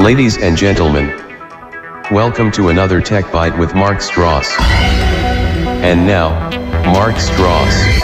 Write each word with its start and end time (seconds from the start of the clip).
Ladies 0.00 0.38
and 0.38 0.56
gentlemen, 0.56 1.08
welcome 2.10 2.52
to 2.52 2.68
another 2.68 3.00
Tech 3.00 3.30
Bite 3.32 3.58
with 3.58 3.74
Mark 3.74 3.98
Stross. 3.98 4.58
And 5.82 6.06
now, 6.06 6.30
Mark 6.92 7.16
Stross. 7.16 7.98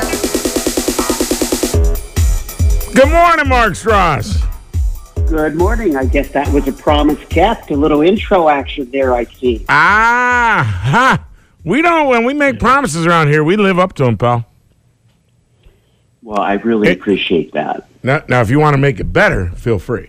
Good 2.95 3.08
morning, 3.08 3.48
Mark 3.48 3.74
Stross. 3.74 4.45
Good 5.29 5.54
morning. 5.54 5.96
I 5.96 6.04
guess 6.04 6.30
that 6.32 6.52
was 6.52 6.68
a 6.68 6.72
promise 6.72 7.24
kept. 7.26 7.70
A 7.70 7.76
little 7.76 8.02
intro 8.02 8.48
action 8.48 8.90
there, 8.90 9.14
I 9.14 9.24
see. 9.24 9.64
Ah, 9.68 10.80
ha. 10.84 11.26
We 11.64 11.80
don't, 11.80 12.08
when 12.08 12.24
we 12.24 12.34
make 12.34 12.58
promises 12.58 13.06
around 13.06 13.29
here, 13.29 13.42
we 13.42 13.56
live 13.56 13.79
up 13.79 13.95
to 13.95 14.04
them, 14.04 14.18
pal. 14.18 14.45
Well, 16.25 16.41
I 16.41 16.55
really 16.55 16.89
It- 16.89 16.99
appreciate 16.99 17.53
that. 17.53 17.87
Now, 18.03 18.23
now, 18.29 18.41
if 18.41 18.51
you 18.51 18.59
want 18.59 18.75
to 18.75 18.79
make 18.79 18.99
it 18.99 19.13
better, 19.13 19.51
feel 19.55 19.79
free. 19.79 20.09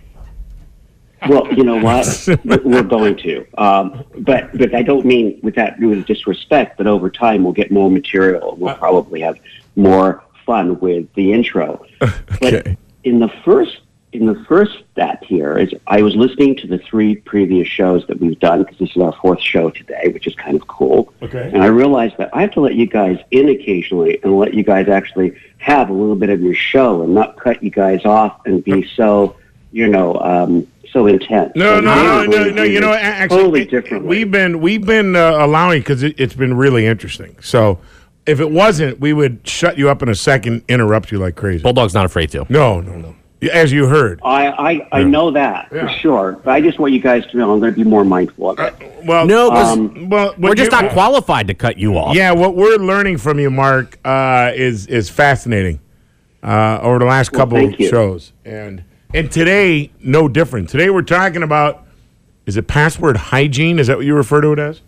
Well, 1.28 1.46
you 1.52 1.62
know 1.64 1.76
what? 1.76 2.06
We're 2.44 2.82
going 2.82 3.16
to. 3.18 3.46
Um, 3.58 4.04
but 4.18 4.56
but 4.56 4.74
I 4.74 4.82
don't 4.82 5.04
mean 5.06 5.38
with 5.42 5.54
that 5.56 5.78
with 5.80 6.06
disrespect, 6.06 6.76
but 6.78 6.86
over 6.86 7.10
time 7.10 7.42
we'll 7.42 7.52
get 7.54 7.70
more 7.70 7.90
material. 7.90 8.54
We'll 8.58 8.74
probably 8.74 9.20
have 9.20 9.38
more 9.76 10.22
fun 10.44 10.78
with 10.80 11.12
the 11.14 11.32
intro. 11.32 11.84
Okay. 12.02 12.62
But 12.62 12.76
in 13.04 13.18
the 13.18 13.28
first 13.44 13.78
in 14.12 14.26
the 14.26 14.44
first 14.48 14.72
step 14.92 15.22
here 15.24 15.58
is 15.58 15.74
I 15.86 16.00
was 16.00 16.14
listening 16.14 16.56
to 16.56 16.66
the 16.66 16.78
three 16.78 17.16
previous 17.16 17.68
shows 17.68 18.06
that 18.06 18.18
we've 18.20 18.38
done 18.38 18.62
because 18.62 18.78
this 18.78 18.90
is 18.90 19.02
our 19.02 19.12
fourth 19.20 19.40
show 19.40 19.70
today, 19.70 20.08
which 20.12 20.26
is 20.26 20.34
kind 20.36 20.56
of 20.56 20.66
cool. 20.68 21.12
Okay. 21.22 21.50
And 21.52 21.62
I 21.62 21.66
realized 21.66 22.16
that 22.18 22.30
I 22.32 22.40
have 22.40 22.52
to 22.52 22.60
let 22.60 22.74
you 22.74 22.86
guys 22.86 23.18
in 23.30 23.48
occasionally 23.48 24.18
and 24.22 24.38
let 24.38 24.54
you 24.54 24.62
guys 24.62 24.88
actually 24.88 25.36
have 25.58 25.90
a 25.90 25.92
little 25.92 26.16
bit 26.16 26.30
of 26.30 26.40
your 26.40 26.54
show 26.54 27.02
and 27.02 27.14
not 27.14 27.38
cut 27.38 27.62
you 27.62 27.70
guys 27.70 28.04
off 28.04 28.40
and 28.46 28.64
be 28.64 28.88
so, 28.96 29.36
you 29.72 29.88
know, 29.88 30.18
um, 30.20 30.66
so 30.92 31.06
intense. 31.06 31.52
No, 31.54 31.74
So 31.76 31.80
no, 31.80 32.24
no, 32.24 32.24
no, 32.24 32.50
no. 32.50 32.62
You 32.62 32.80
know, 32.80 32.92
actually, 32.92 33.38
totally 33.38 33.64
different. 33.66 34.04
we've 34.04 34.30
been 34.30 34.60
we've 34.60 34.86
been 34.86 35.14
uh, 35.16 35.44
allowing 35.44 35.80
because 35.80 36.02
it, 36.02 36.18
it's 36.18 36.34
been 36.34 36.54
really 36.54 36.86
interesting. 36.86 37.36
So, 37.42 37.80
if 38.24 38.40
it 38.40 38.50
wasn't, 38.50 38.98
we 39.00 39.12
would 39.12 39.46
shut 39.46 39.76
you 39.76 39.90
up 39.90 40.02
in 40.02 40.08
a 40.08 40.14
second, 40.14 40.62
interrupt 40.68 41.12
you 41.12 41.18
like 41.18 41.36
crazy. 41.36 41.62
Bulldog's 41.62 41.92
not 41.92 42.06
afraid 42.06 42.30
to. 42.30 42.46
No, 42.48 42.80
no, 42.80 42.96
no. 42.96 43.16
As 43.52 43.70
you 43.70 43.86
heard. 43.86 44.18
I, 44.24 44.46
I, 44.92 45.00
I 45.00 45.02
know 45.04 45.30
that 45.32 45.68
Yeah. 45.70 45.82
for 45.86 45.88
sure, 46.00 46.40
but 46.42 46.52
I 46.52 46.60
just 46.62 46.78
want 46.78 46.94
you 46.94 47.00
guys 47.00 47.24
to 47.26 47.36
know 47.36 47.52
I'm 47.52 47.60
going 47.60 47.72
to 47.74 47.76
be 47.78 47.84
more 47.88 48.04
mindful 48.04 48.50
of 48.50 48.58
it. 48.58 48.74
Well, 49.04 49.26
No, 49.26 49.50
'cause 49.50 49.76
Um, 49.76 50.08
well, 50.08 50.34
We're 50.38 50.54
just 50.54 50.72
you- 50.72 50.80
not 50.80 50.90
qualified 50.92 51.46
to 51.48 51.54
cut 51.54 51.78
you 51.78 51.96
off. 51.98 52.16
Yeah, 52.16 52.32
what 52.32 52.56
we're 52.56 52.76
learning 52.78 53.18
from 53.18 53.38
you, 53.38 53.50
Mark, 53.50 53.98
uh, 54.04 54.52
is 54.54 54.86
is 54.86 55.10
fascinating 55.10 55.80
uh, 56.42 56.78
over 56.82 56.98
the 56.98 57.04
last 57.04 57.32
Well, 57.32 57.40
couple 57.42 57.58
thank 57.58 57.78
of 57.78 57.86
shows, 57.86 58.32
and 58.44 58.82
and 59.12 59.30
today 59.30 59.90
no 60.02 60.28
different. 60.28 60.70
Today 60.70 60.88
we're 60.90 61.02
talking 61.02 61.42
about 61.42 61.84
is 62.46 62.56
it 62.56 62.66
password 62.68 63.16
hygiene? 63.18 63.78
Is 63.78 63.88
that 63.88 63.98
what 63.98 64.06
you 64.06 64.14
refer 64.14 64.40
to 64.40 64.52
it 64.52 64.58
as? 64.58 64.80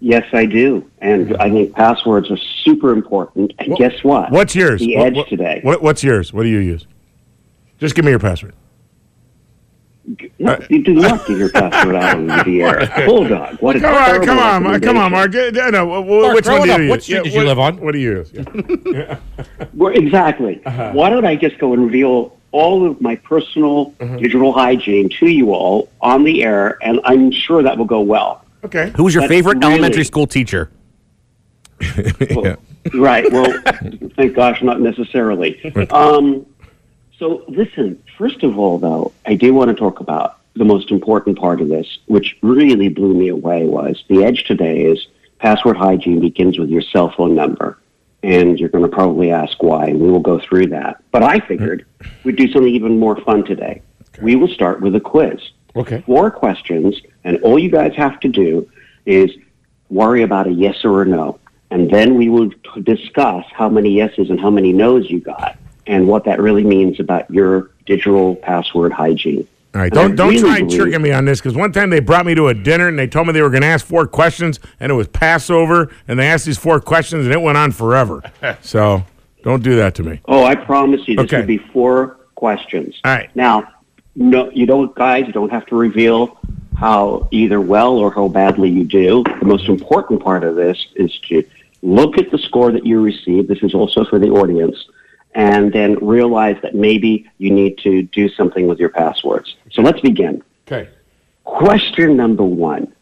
Yes, 0.00 0.24
I 0.32 0.46
do, 0.46 0.84
and 1.00 1.36
I 1.38 1.48
think 1.50 1.74
passwords 1.74 2.30
are 2.30 2.36
super 2.64 2.92
important. 2.92 3.52
And 3.58 3.70
Wha- 3.70 3.76
guess 3.76 4.02
what? 4.04 4.30
What's 4.32 4.54
yours? 4.56 4.80
The 4.80 4.96
What- 4.96 5.06
edge 5.06 5.14
what- 5.16 5.28
today. 5.28 5.60
What, 5.62 5.82
what's 5.82 6.02
yours? 6.04 6.32
What 6.32 6.42
do 6.42 6.48
you 6.48 6.58
use? 6.58 6.86
Just 7.78 7.94
give 7.94 8.04
me 8.04 8.10
your 8.10 8.20
password. 8.20 8.54
No, 10.38 10.58
you 10.70 10.82
do 10.82 10.94
not 10.94 11.26
give 11.26 11.38
your 11.38 11.50
password 11.50 11.94
out 11.94 12.16
on 12.16 12.26
the 12.28 12.62
air. 12.62 12.90
Bulldog. 13.06 13.56
What 13.60 13.76
a 13.76 13.80
Come 13.80 13.94
on, 13.94 14.24
come 14.24 14.38
on, 14.38 14.62
Mark, 14.62 14.82
come 14.82 14.96
on. 14.96 15.12
Mark. 15.12 15.34
Uh, 15.34 15.50
No, 15.70 15.86
wh- 15.86 16.06
wh- 16.06 16.22
Mark, 16.22 16.34
which 16.34 16.46
one 16.46 16.62
grow 16.66 16.76
do 16.78 16.82
you 16.84 16.88
up. 16.88 16.90
What 16.90 16.96
use? 16.96 17.04
street 17.04 17.24
did 17.24 17.32
you 17.34 17.38
what- 17.40 17.46
live 17.46 17.58
on? 17.58 17.76
What 17.80 17.92
do 17.92 17.98
you 17.98 18.10
use? 18.10 18.32
Yeah. 18.86 19.18
Well, 19.74 19.92
exactly. 19.94 20.62
Uh-huh. 20.64 20.92
Why 20.92 21.10
don't 21.10 21.26
I 21.26 21.36
just 21.36 21.58
go 21.58 21.72
and 21.74 21.84
reveal 21.84 22.36
all 22.52 22.88
of 22.90 23.00
my 23.02 23.16
personal 23.16 23.94
Uh-huh. 24.00 24.16
digital 24.16 24.52
hygiene 24.52 25.10
to 25.20 25.26
you 25.26 25.52
all 25.52 25.90
on 26.00 26.24
the 26.24 26.42
air, 26.42 26.78
and 26.82 27.00
I'm 27.04 27.30
sure 27.30 27.62
that 27.62 27.76
will 27.76 27.84
go 27.84 28.00
well. 28.00 28.44
Okay. 28.64 28.90
Who 28.96 29.04
was 29.04 29.14
your 29.14 29.22
That's 29.22 29.30
favorite 29.32 29.58
really- 29.58 29.74
elementary 29.74 30.04
school 30.04 30.26
teacher? 30.26 30.70
Well, 32.34 32.56
Right. 32.94 33.30
Well, 33.30 33.52
thank 34.16 34.34
gosh, 34.34 34.62
not 34.62 34.80
necessarily. 34.80 35.60
Um, 35.90 36.46
so, 37.18 37.44
listen, 37.48 38.02
first 38.16 38.42
of 38.42 38.58
all, 38.58 38.78
though, 38.78 39.12
I 39.26 39.34
do 39.34 39.52
want 39.54 39.68
to 39.70 39.74
talk 39.74 40.00
about 40.00 40.38
the 40.54 40.64
most 40.64 40.90
important 40.90 41.38
part 41.38 41.60
of 41.60 41.68
this, 41.68 41.98
which 42.06 42.36
really 42.42 42.88
blew 42.88 43.14
me 43.14 43.28
away, 43.28 43.64
was 43.64 44.02
the 44.08 44.24
edge 44.24 44.44
today 44.44 44.82
is 44.82 45.06
password 45.38 45.76
hygiene 45.76 46.20
begins 46.20 46.58
with 46.58 46.68
your 46.68 46.82
cell 46.82 47.12
phone 47.16 47.34
number. 47.34 47.78
And 48.24 48.58
you're 48.58 48.68
going 48.68 48.82
to 48.82 48.90
probably 48.90 49.30
ask 49.30 49.62
why, 49.62 49.86
and 49.86 50.00
we 50.00 50.10
will 50.10 50.18
go 50.18 50.40
through 50.40 50.66
that. 50.68 51.02
But 51.12 51.22
I 51.22 51.38
figured 51.38 51.86
we'd 52.24 52.34
do 52.34 52.50
something 52.50 52.74
even 52.74 52.98
more 52.98 53.16
fun 53.20 53.44
today. 53.44 53.82
We 54.20 54.34
will 54.34 54.48
start 54.48 54.80
with 54.80 54.96
a 54.96 55.00
quiz 55.00 55.38
Okay. 55.76 56.02
four 56.04 56.28
questions, 56.32 57.00
and 57.22 57.40
all 57.42 57.58
you 57.58 57.70
guys 57.70 57.94
have 57.94 58.18
to 58.20 58.28
do 58.28 58.68
is 59.06 59.30
worry 59.90 60.22
about 60.22 60.48
a 60.48 60.50
yes 60.50 60.84
or 60.84 61.02
a 61.02 61.06
no. 61.06 61.38
And 61.70 61.88
then 61.88 62.16
we 62.16 62.28
will 62.28 62.50
t- 62.50 62.80
discuss 62.82 63.44
how 63.52 63.68
many 63.68 63.90
yeses 63.90 64.30
and 64.30 64.40
how 64.40 64.50
many 64.50 64.72
nos 64.72 65.08
you 65.08 65.20
got, 65.20 65.56
and 65.88 66.06
what 66.06 66.24
that 66.24 66.40
really 66.40 66.62
means 66.64 67.00
about 67.00 67.28
your 67.30 67.70
digital 67.86 68.36
password 68.36 68.92
hygiene. 68.92 69.46
All 69.74 69.80
right, 69.82 69.92
don't 69.92 70.14
don't 70.16 70.28
really 70.30 70.40
try 70.40 70.58
believe- 70.60 70.78
tricking 70.80 71.02
me 71.02 71.10
on 71.12 71.24
this 71.24 71.40
because 71.40 71.54
one 71.54 71.72
time 71.72 71.90
they 71.90 72.00
brought 72.00 72.24
me 72.26 72.34
to 72.34 72.48
a 72.48 72.54
dinner 72.54 72.88
and 72.88 72.98
they 72.98 73.06
told 73.06 73.26
me 73.26 73.32
they 73.32 73.42
were 73.42 73.50
going 73.50 73.62
to 73.62 73.68
ask 73.68 73.84
four 73.84 74.06
questions 74.06 74.60
and 74.80 74.90
it 74.92 74.94
was 74.94 75.08
Passover 75.08 75.90
and 76.06 76.18
they 76.18 76.26
asked 76.26 76.46
these 76.46 76.58
four 76.58 76.80
questions 76.80 77.24
and 77.26 77.34
it 77.34 77.40
went 77.40 77.58
on 77.58 77.72
forever. 77.72 78.22
so 78.62 79.04
don't 79.42 79.62
do 79.62 79.76
that 79.76 79.94
to 79.96 80.02
me. 80.02 80.20
Oh, 80.26 80.44
I 80.44 80.54
promise 80.54 81.06
you, 81.08 81.16
this 81.16 81.24
Okay. 81.24 81.40
will 81.40 81.46
be 81.46 81.58
four 81.58 82.18
questions. 82.34 82.98
All 83.04 83.12
right. 83.12 83.34
Now, 83.34 83.68
no, 84.16 84.50
you 84.50 84.66
don't, 84.66 84.94
guys. 84.94 85.26
You 85.26 85.32
don't 85.32 85.50
have 85.52 85.66
to 85.66 85.76
reveal 85.76 86.38
how 86.76 87.28
either 87.30 87.60
well 87.60 87.96
or 87.98 88.12
how 88.12 88.28
badly 88.28 88.68
you 88.70 88.84
do. 88.84 89.22
The 89.40 89.46
most 89.46 89.68
important 89.68 90.22
part 90.22 90.44
of 90.44 90.54
this 90.56 90.86
is 90.96 91.16
to 91.28 91.44
look 91.82 92.18
at 92.18 92.30
the 92.30 92.38
score 92.38 92.72
that 92.72 92.84
you 92.86 93.00
receive. 93.00 93.46
This 93.48 93.62
is 93.62 93.74
also 93.74 94.04
for 94.04 94.18
the 94.18 94.28
audience, 94.30 94.76
and 95.38 95.72
then 95.72 95.94
realize 96.04 96.56
that 96.62 96.74
maybe 96.74 97.30
you 97.38 97.50
need 97.50 97.78
to 97.78 98.02
do 98.02 98.28
something 98.28 98.66
with 98.66 98.80
your 98.80 98.88
passwords. 98.88 99.56
So 99.70 99.82
let's 99.82 100.00
begin. 100.00 100.42
Okay. 100.66 100.90
Question 101.44 102.16
number 102.16 102.42
one: 102.42 102.92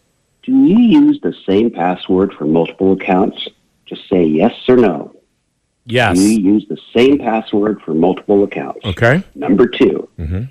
Do 0.42 0.52
you 0.52 0.78
use 0.78 1.18
the 1.22 1.34
same 1.46 1.70
password 1.70 2.34
for 2.34 2.44
multiple 2.44 2.92
accounts? 2.92 3.48
Just 3.86 4.08
say 4.08 4.22
yes 4.24 4.52
or 4.68 4.76
no. 4.76 5.16
Yes. 5.86 6.18
Do 6.18 6.22
you 6.22 6.52
use 6.54 6.66
the 6.68 6.78
same 6.94 7.18
password 7.18 7.80
for 7.82 7.94
multiple 7.94 8.44
accounts? 8.44 8.84
Okay. 8.84 9.22
Number 9.34 9.66
2 9.66 10.08
mm-hmm. 10.18 10.42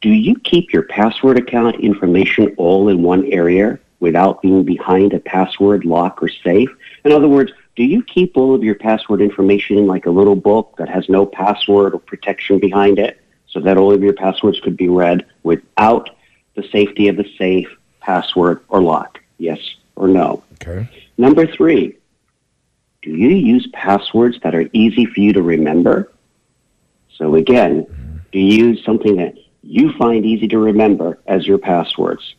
do 0.00 0.08
you 0.08 0.34
keep 0.40 0.72
your 0.72 0.84
password 0.84 1.38
account 1.38 1.80
information 1.80 2.54
all 2.56 2.88
in 2.88 3.02
one 3.02 3.26
area 3.26 3.78
without 4.00 4.40
being 4.40 4.64
behind 4.64 5.12
a 5.12 5.20
password 5.20 5.84
lock 5.84 6.22
or 6.22 6.28
safe? 6.28 6.70
In 7.04 7.12
other 7.12 7.28
words, 7.28 7.52
do 7.78 7.84
you 7.84 8.02
keep 8.02 8.36
all 8.36 8.56
of 8.56 8.64
your 8.64 8.74
password 8.74 9.20
information 9.20 9.78
in 9.78 9.86
like 9.86 10.06
a 10.06 10.10
little 10.10 10.34
book 10.34 10.74
that 10.78 10.88
has 10.88 11.08
no 11.08 11.24
password 11.24 11.94
or 11.94 12.00
protection 12.00 12.58
behind 12.58 12.98
it 12.98 13.20
so 13.46 13.60
that 13.60 13.76
all 13.76 13.92
of 13.92 14.02
your 14.02 14.14
passwords 14.14 14.58
could 14.58 14.76
be 14.76 14.88
read 14.88 15.24
without 15.44 16.10
the 16.56 16.68
safety 16.72 17.06
of 17.06 17.16
the 17.16 17.32
safe, 17.38 17.68
password, 18.00 18.64
or 18.68 18.82
lock? 18.82 19.20
Yes 19.38 19.60
or 19.94 20.08
no? 20.08 20.42
Okay. 20.54 20.88
Number 21.18 21.46
three, 21.46 21.96
do 23.02 23.10
you 23.10 23.28
use 23.28 23.68
passwords 23.72 24.40
that 24.42 24.56
are 24.56 24.68
easy 24.72 25.06
for 25.06 25.20
you 25.20 25.32
to 25.34 25.42
remember? 25.42 26.10
So 27.14 27.36
again, 27.36 27.86
do 28.32 28.40
you 28.40 28.70
use 28.70 28.84
something 28.84 29.14
that 29.18 29.36
you 29.62 29.92
find 29.92 30.26
easy 30.26 30.48
to 30.48 30.58
remember 30.58 31.20
as 31.28 31.46
your 31.46 31.58
passwords? 31.58 32.34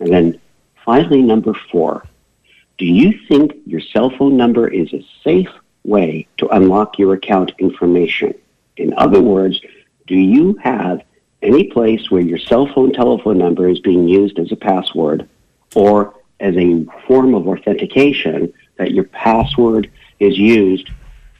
And 0.00 0.12
then 0.12 0.40
finally, 0.84 1.22
number 1.22 1.54
four, 1.70 2.02
do 2.78 2.86
you 2.86 3.18
think 3.28 3.52
your 3.66 3.80
cell 3.80 4.10
phone 4.10 4.36
number 4.36 4.68
is 4.68 4.92
a 4.92 5.04
safe 5.24 5.50
way 5.84 6.26
to 6.38 6.48
unlock 6.48 6.98
your 6.98 7.14
account 7.14 7.52
information? 7.58 8.34
In 8.76 8.94
other 8.94 9.20
words, 9.20 9.60
do 10.06 10.14
you 10.14 10.56
have 10.62 11.02
any 11.42 11.64
place 11.64 12.10
where 12.10 12.22
your 12.22 12.38
cell 12.38 12.66
phone 12.72 12.92
telephone 12.92 13.38
number 13.38 13.68
is 13.68 13.80
being 13.80 14.08
used 14.08 14.38
as 14.38 14.50
a 14.52 14.56
password 14.56 15.28
or 15.74 16.14
as 16.40 16.56
a 16.56 16.84
form 17.06 17.34
of 17.34 17.46
authentication 17.48 18.52
that 18.76 18.92
your 18.92 19.04
password 19.04 19.90
is 20.20 20.38
used 20.38 20.90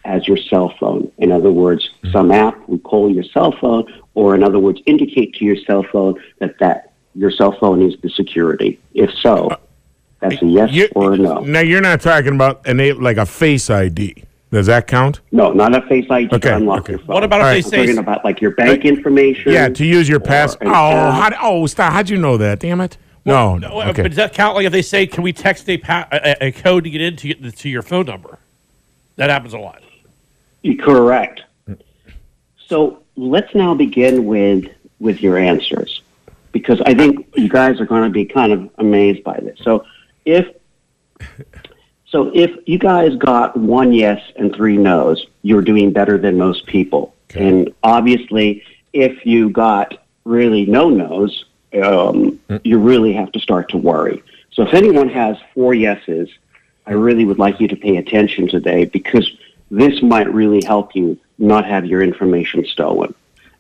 as 0.04 0.26
your 0.26 0.36
cell 0.36 0.72
phone. 0.80 1.10
In 1.18 1.30
other 1.32 1.50
words, 1.50 1.90
some 2.12 2.30
app 2.30 2.68
will 2.68 2.78
call 2.78 3.10
your 3.10 3.24
cell 3.24 3.52
phone, 3.60 3.84
or 4.14 4.34
in 4.34 4.42
other 4.42 4.58
words, 4.58 4.80
indicate 4.86 5.34
to 5.34 5.44
your 5.44 5.56
cell 5.56 5.84
phone 5.92 6.20
that 6.38 6.58
that 6.60 6.92
your 7.14 7.30
cell 7.30 7.52
phone 7.52 7.82
is 7.82 7.94
the 8.02 8.08
security. 8.10 8.80
If 8.94 9.12
so, 9.14 9.50
that's 10.20 10.40
a 10.42 10.46
yes 10.46 10.70
You- 10.72 10.88
or 10.94 11.14
a 11.14 11.16
no. 11.16 11.40
Now 11.40 11.60
you're 11.60 11.80
not 11.80 12.00
talking 12.00 12.34
about 12.34 12.66
an 12.66 12.80
a- 12.80 12.92
like 12.92 13.16
a 13.16 13.26
face 13.26 13.70
ID. 13.70 14.24
Does 14.50 14.64
that 14.66 14.86
count? 14.86 15.20
No, 15.30 15.52
not 15.52 15.74
a 15.74 15.82
Face 15.88 16.06
ID 16.10 16.34
Okay, 16.34 16.48
to 16.48 16.56
unlock 16.56 16.80
okay. 16.80 16.92
your 16.92 17.00
phone. 17.00 17.14
What 17.16 17.22
about 17.24 17.40
if 17.40 17.44
All 17.44 17.48
they 17.50 17.56
right. 17.56 17.64
I'm 17.64 17.70
say 17.70 17.76
talking 17.84 17.98
about 17.98 18.24
like 18.24 18.40
your 18.40 18.52
bank 18.52 18.82
uh, 18.82 18.88
information? 18.88 19.52
Yeah, 19.52 19.68
to 19.68 19.84
use 19.84 20.08
your 20.08 20.20
pass. 20.20 20.56
Oh, 20.62 20.70
how, 20.70 21.30
oh, 21.42 21.66
stop! 21.66 21.92
How'd 21.92 22.08
you 22.08 22.16
know 22.16 22.38
that? 22.38 22.58
Damn 22.60 22.80
it! 22.80 22.96
No, 23.26 23.58
no. 23.58 23.68
No, 23.68 23.82
Okay. 23.90 24.00
But 24.02 24.08
does 24.08 24.16
that 24.16 24.32
count? 24.32 24.54
Like 24.56 24.64
if 24.64 24.72
they 24.72 24.80
say, 24.80 25.06
"Can 25.06 25.22
we 25.22 25.34
text 25.34 25.68
a, 25.68 25.76
pa- 25.76 26.08
a, 26.10 26.46
a 26.46 26.52
code 26.52 26.84
to 26.84 26.90
get 26.90 27.02
into 27.02 27.34
to 27.50 27.68
your 27.68 27.82
phone 27.82 28.06
number?" 28.06 28.38
That 29.16 29.28
happens 29.28 29.52
a 29.52 29.58
lot. 29.58 29.82
Correct. 30.80 31.42
So 32.66 33.02
let's 33.16 33.54
now 33.54 33.74
begin 33.74 34.24
with 34.24 34.66
with 34.98 35.20
your 35.22 35.36
answers, 35.38 36.00
because 36.52 36.80
I 36.86 36.94
think 36.94 37.26
you 37.36 37.48
guys 37.50 37.80
are 37.80 37.86
going 37.86 38.04
to 38.04 38.10
be 38.10 38.24
kind 38.24 38.52
of 38.52 38.70
amazed 38.78 39.22
by 39.24 39.38
this. 39.40 39.58
So 39.62 39.84
if 40.28 40.46
so, 42.06 42.30
if 42.34 42.50
you 42.66 42.78
guys 42.78 43.16
got 43.16 43.56
one 43.56 43.92
yes 43.92 44.20
and 44.36 44.54
three 44.54 44.76
no's, 44.76 45.26
you're 45.42 45.62
doing 45.62 45.92
better 45.92 46.19
than 46.19 46.38
most 46.38 46.66
people. 46.66 47.14
And 47.34 47.75
obviously, 47.82 48.62
if 48.92 49.26
you 49.26 49.50
got 49.50 50.02
really 50.25 50.64
no 50.66 50.88
no's, 50.88 51.44
um, 51.82 52.38
you 52.64 52.78
really 52.78 53.12
have 53.12 53.32
to 53.32 53.40
start 53.40 53.69
to 53.70 53.76
worry. 53.76 54.22
So 54.52 54.62
if 54.62 54.72
anyone 54.75 55.08
has 55.10 55.36
four 55.54 55.75
yeses, 55.75 56.28
I 56.86 56.92
really 56.92 57.25
would 57.25 57.38
like 57.38 57.60
you 57.60 57.69
to 57.69 57.76
pay 57.76 57.96
attention 57.96 58.48
today 58.48 58.86
because 58.86 59.30
this 59.70 60.02
might 60.02 60.32
really 60.32 60.62
help 60.64 60.94
you 60.94 61.19
not 61.38 61.66
have 61.66 61.84
your 61.84 62.02
information 62.02 62.64
stolen. 62.64 63.14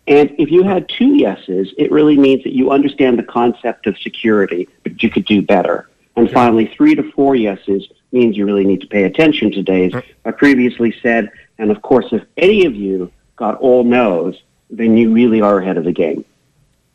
And 0.06 0.34
if 0.38 0.50
you 0.50 0.62
had 0.62 0.88
two 0.88 1.14
yeses, 1.16 1.74
it 1.76 1.92
really 1.92 2.16
means 2.16 2.42
that 2.44 2.54
you 2.54 2.70
understand 2.70 3.18
the 3.18 3.22
concept 3.22 3.86
of 3.86 3.98
security, 3.98 4.66
but 4.82 5.02
you 5.02 5.10
could 5.10 5.26
do 5.26 5.42
better. 5.42 5.86
And 6.18 6.30
finally, 6.30 6.66
three 6.76 6.94
to 6.94 7.10
four 7.12 7.36
yeses 7.36 7.88
means 8.12 8.36
you 8.36 8.44
really 8.46 8.64
need 8.64 8.80
to 8.80 8.86
pay 8.86 9.04
attention 9.04 9.50
today, 9.52 9.86
as 9.86 9.92
mm. 9.92 10.04
I 10.24 10.30
previously 10.30 10.94
said. 11.02 11.30
And 11.58 11.70
of 11.70 11.82
course, 11.82 12.06
if 12.12 12.22
any 12.36 12.64
of 12.64 12.74
you 12.74 13.12
got 13.36 13.56
all 13.58 13.84
no's, 13.84 14.40
then 14.70 14.96
you 14.96 15.12
really 15.12 15.40
are 15.40 15.58
ahead 15.58 15.76
of 15.76 15.84
the 15.84 15.92
game. 15.92 16.24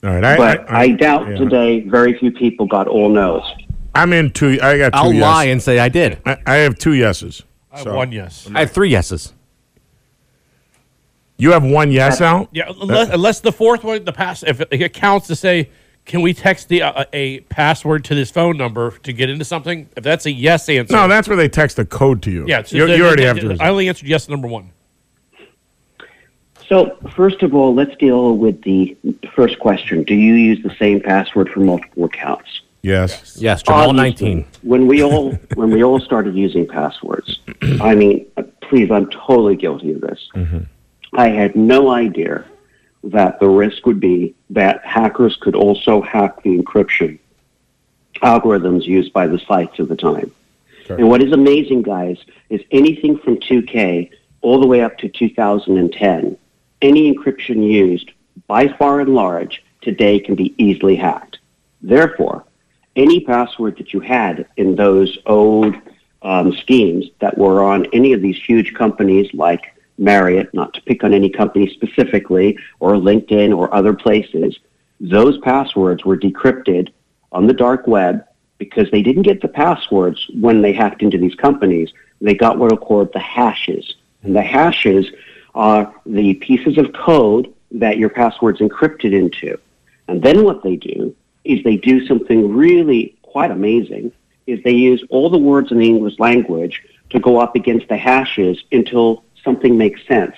All 0.04 0.10
right. 0.10 0.24
I, 0.24 0.38
But 0.38 0.70
I, 0.70 0.90
doubt 0.90 1.30
yeah. 1.30 1.38
today 1.38 1.82
very 1.82 2.18
few 2.18 2.32
people 2.32 2.66
got 2.66 2.88
all 2.88 3.10
no's. 3.10 3.44
I'm 3.96 4.12
in 4.12 4.32
two. 4.32 4.60
I 4.62 4.78
got 4.78 4.94
2 4.94 4.98
I'll 4.98 5.14
yes. 5.14 5.22
lie 5.22 5.44
and 5.46 5.62
say 5.62 5.80
I 5.80 5.90
did. 5.90 6.20
I, 6.26 6.38
I 6.46 6.56
have 6.56 6.78
two 6.78 6.94
yeses. 6.94 7.44
I 7.72 7.80
have 7.80 7.94
one 7.94 8.12
yes. 8.12 8.50
I 8.54 8.62
have 8.62 8.72
three 8.72 8.90
yeses. 8.90 9.34
You 11.38 11.52
have 11.52 11.64
one 11.64 11.92
yes 11.92 12.22
out. 12.22 12.50
Yeah, 12.52 12.72
unless, 12.82 13.10
unless 13.10 13.40
the 13.42 13.52
fourth 13.52 13.84
one, 13.84 14.04
the 14.04 14.14
pass, 14.14 14.44
if 14.44 14.62
it, 14.62 14.68
it 14.72 14.94
counts 14.94 15.28
to 15.28 15.36
say, 15.36 15.70
can 16.06 16.22
we 16.22 16.34
text 16.34 16.68
the 16.70 16.82
uh, 16.84 17.06
a 17.14 17.40
password 17.42 18.04
to 18.06 18.16
this 18.16 18.30
phone 18.30 18.58
number 18.58 18.92
to 19.04 19.14
get 19.14 19.30
into 19.30 19.46
something? 19.46 19.88
If 19.96 20.04
that's 20.04 20.26
a 20.26 20.32
yes 20.32 20.68
answer, 20.70 20.94
No, 20.94 21.08
that's 21.08 21.28
where 21.28 21.38
they 21.38 21.50
text 21.50 21.80
a 21.80 21.86
code 21.86 22.22
to 22.24 22.32
you. 22.32 22.46
yeah, 22.48 22.64
so 22.64 22.76
you, 22.78 22.88
the- 22.88 22.98
you 22.98 23.06
already 23.06 23.24
the- 23.24 23.28
have 23.28 23.40
to. 23.40 23.58
I 23.64 23.70
only 23.70 23.88
answered 23.88 24.08
yes 24.10 24.26
to 24.26 24.32
number 24.32 24.48
one. 24.48 24.72
So, 26.68 26.98
first 27.16 27.44
of 27.44 27.54
all, 27.54 27.74
let's 27.76 27.96
deal 27.98 28.38
with 28.38 28.62
the 28.64 28.96
first 29.36 29.60
question. 29.60 30.04
Do 30.04 30.16
you 30.16 30.34
use 30.34 30.64
the 30.64 30.74
same 30.78 31.02
password 31.02 31.50
for 31.50 31.60
multiple 31.60 32.06
accounts? 32.06 32.62
yes. 32.82 33.38
Yes, 33.40 33.64
Jamal 33.64 33.90
Obviously, 33.90 34.36
19. 34.36 34.46
When 34.64 34.88
we 34.88 35.04
all 35.04 35.32
when 35.56 35.72
we 35.72 35.84
all 35.84 36.00
started 36.00 36.36
using 36.36 36.68
passwords, 36.68 37.40
I 37.82 37.96
mean, 37.96 38.26
uh, 38.38 38.44
please, 38.62 38.92
I'm 38.92 39.10
totally 39.10 39.56
guilty 39.56 39.92
of 39.94 40.02
this. 40.02 40.30
I 41.14 41.30
had 41.30 41.56
no 41.56 41.92
idea 41.92 42.46
that 43.06 43.40
the 43.40 43.50
risk 43.50 43.86
would 43.86 44.00
be 44.00 44.34
that 44.54 44.86
hackers 44.86 45.36
could 45.38 45.56
also 45.56 46.02
hack 46.02 46.42
the 46.44 46.58
encryption 46.58 47.20
algorithms 48.22 48.86
used 48.86 49.12
by 49.12 49.28
the 49.28 49.40
sites 49.40 49.80
of 49.80 49.90
the 49.90 49.96
time. 49.96 50.32
And 50.90 51.10
what 51.10 51.24
is 51.24 51.32
amazing, 51.32 51.82
guys, 51.82 52.18
is 52.50 52.62
anything 52.72 53.18
from 53.18 53.38
2K 53.38 54.12
all 54.42 54.60
the 54.60 54.68
way 54.68 54.82
up 54.82 54.98
to 55.00 55.10
2010, 55.10 56.38
any 56.82 57.14
encryption 57.14 57.66
used 57.66 58.12
by 58.48 58.68
far 58.68 59.00
and 59.00 59.14
large 59.16 59.64
today 59.82 60.20
can 60.20 60.36
be 60.36 60.54
easily 60.58 60.96
hacked. 60.96 61.40
Therefore, 61.82 62.46
any 62.96 63.22
password 63.22 63.78
that 63.78 63.94
you 63.94 64.00
had 64.02 64.46
in 64.58 64.76
those 64.76 65.18
old 65.26 65.76
um, 66.22 66.54
schemes 66.54 67.06
that 67.20 67.38
were 67.38 67.64
on 67.64 67.88
any 67.94 68.14
of 68.14 68.22
these 68.22 68.38
huge 68.38 68.74
companies 68.74 69.34
like 69.34 69.73
Marriott, 69.98 70.54
not 70.54 70.74
to 70.74 70.82
pick 70.82 71.04
on 71.04 71.14
any 71.14 71.30
company 71.30 71.70
specifically, 71.74 72.58
or 72.80 72.94
LinkedIn 72.94 73.56
or 73.56 73.74
other 73.74 73.94
places, 73.94 74.58
those 75.00 75.38
passwords 75.40 76.06
were 76.06 76.18
decrypted 76.18 76.90
on 77.32 77.48
the 77.48 77.54
dark 77.54 77.88
web 77.88 78.26
because 78.58 78.90
they 78.92 79.02
didn't 79.02 79.24
get 79.24 79.42
the 79.42 79.48
passwords 79.48 80.26
when 80.40 80.62
they 80.62 80.74
hacked 80.74 81.02
into 81.02 81.18
these 81.18 81.36
companies. 81.36 81.92
They 82.22 82.34
got 82.34 82.58
what 82.58 82.72
are 82.72 82.78
called 82.78 83.12
the 83.14 83.20
hashes. 83.20 83.96
And 84.24 84.36
the 84.36 84.42
hashes 84.42 85.08
are 85.54 85.94
the 86.06 86.36
pieces 86.36 86.78
of 86.78 86.94
code 86.94 87.54
that 87.72 87.98
your 87.98 88.10
password's 88.10 88.62
encrypted 88.62 89.14
into. 89.14 89.60
And 90.08 90.22
then 90.22 90.44
what 90.44 90.64
they 90.64 90.76
do 90.76 91.16
is 91.44 91.64
they 91.64 91.78
do 91.78 92.06
something 92.08 92.54
really 92.54 93.16
quite 93.22 93.52
amazing 93.52 94.12
is 94.48 94.62
they 94.64 94.72
use 94.72 95.04
all 95.10 95.30
the 95.30 95.38
words 95.38 95.72
in 95.72 95.80
the 95.80 95.88
English 95.88 96.20
language 96.20 96.84
to 97.10 97.20
go 97.20 97.40
up 97.40 97.56
against 97.56 97.88
the 97.88 97.98
hashes 97.98 98.64
until 98.72 99.24
something 99.44 99.78
makes 99.78 100.06
sense. 100.08 100.36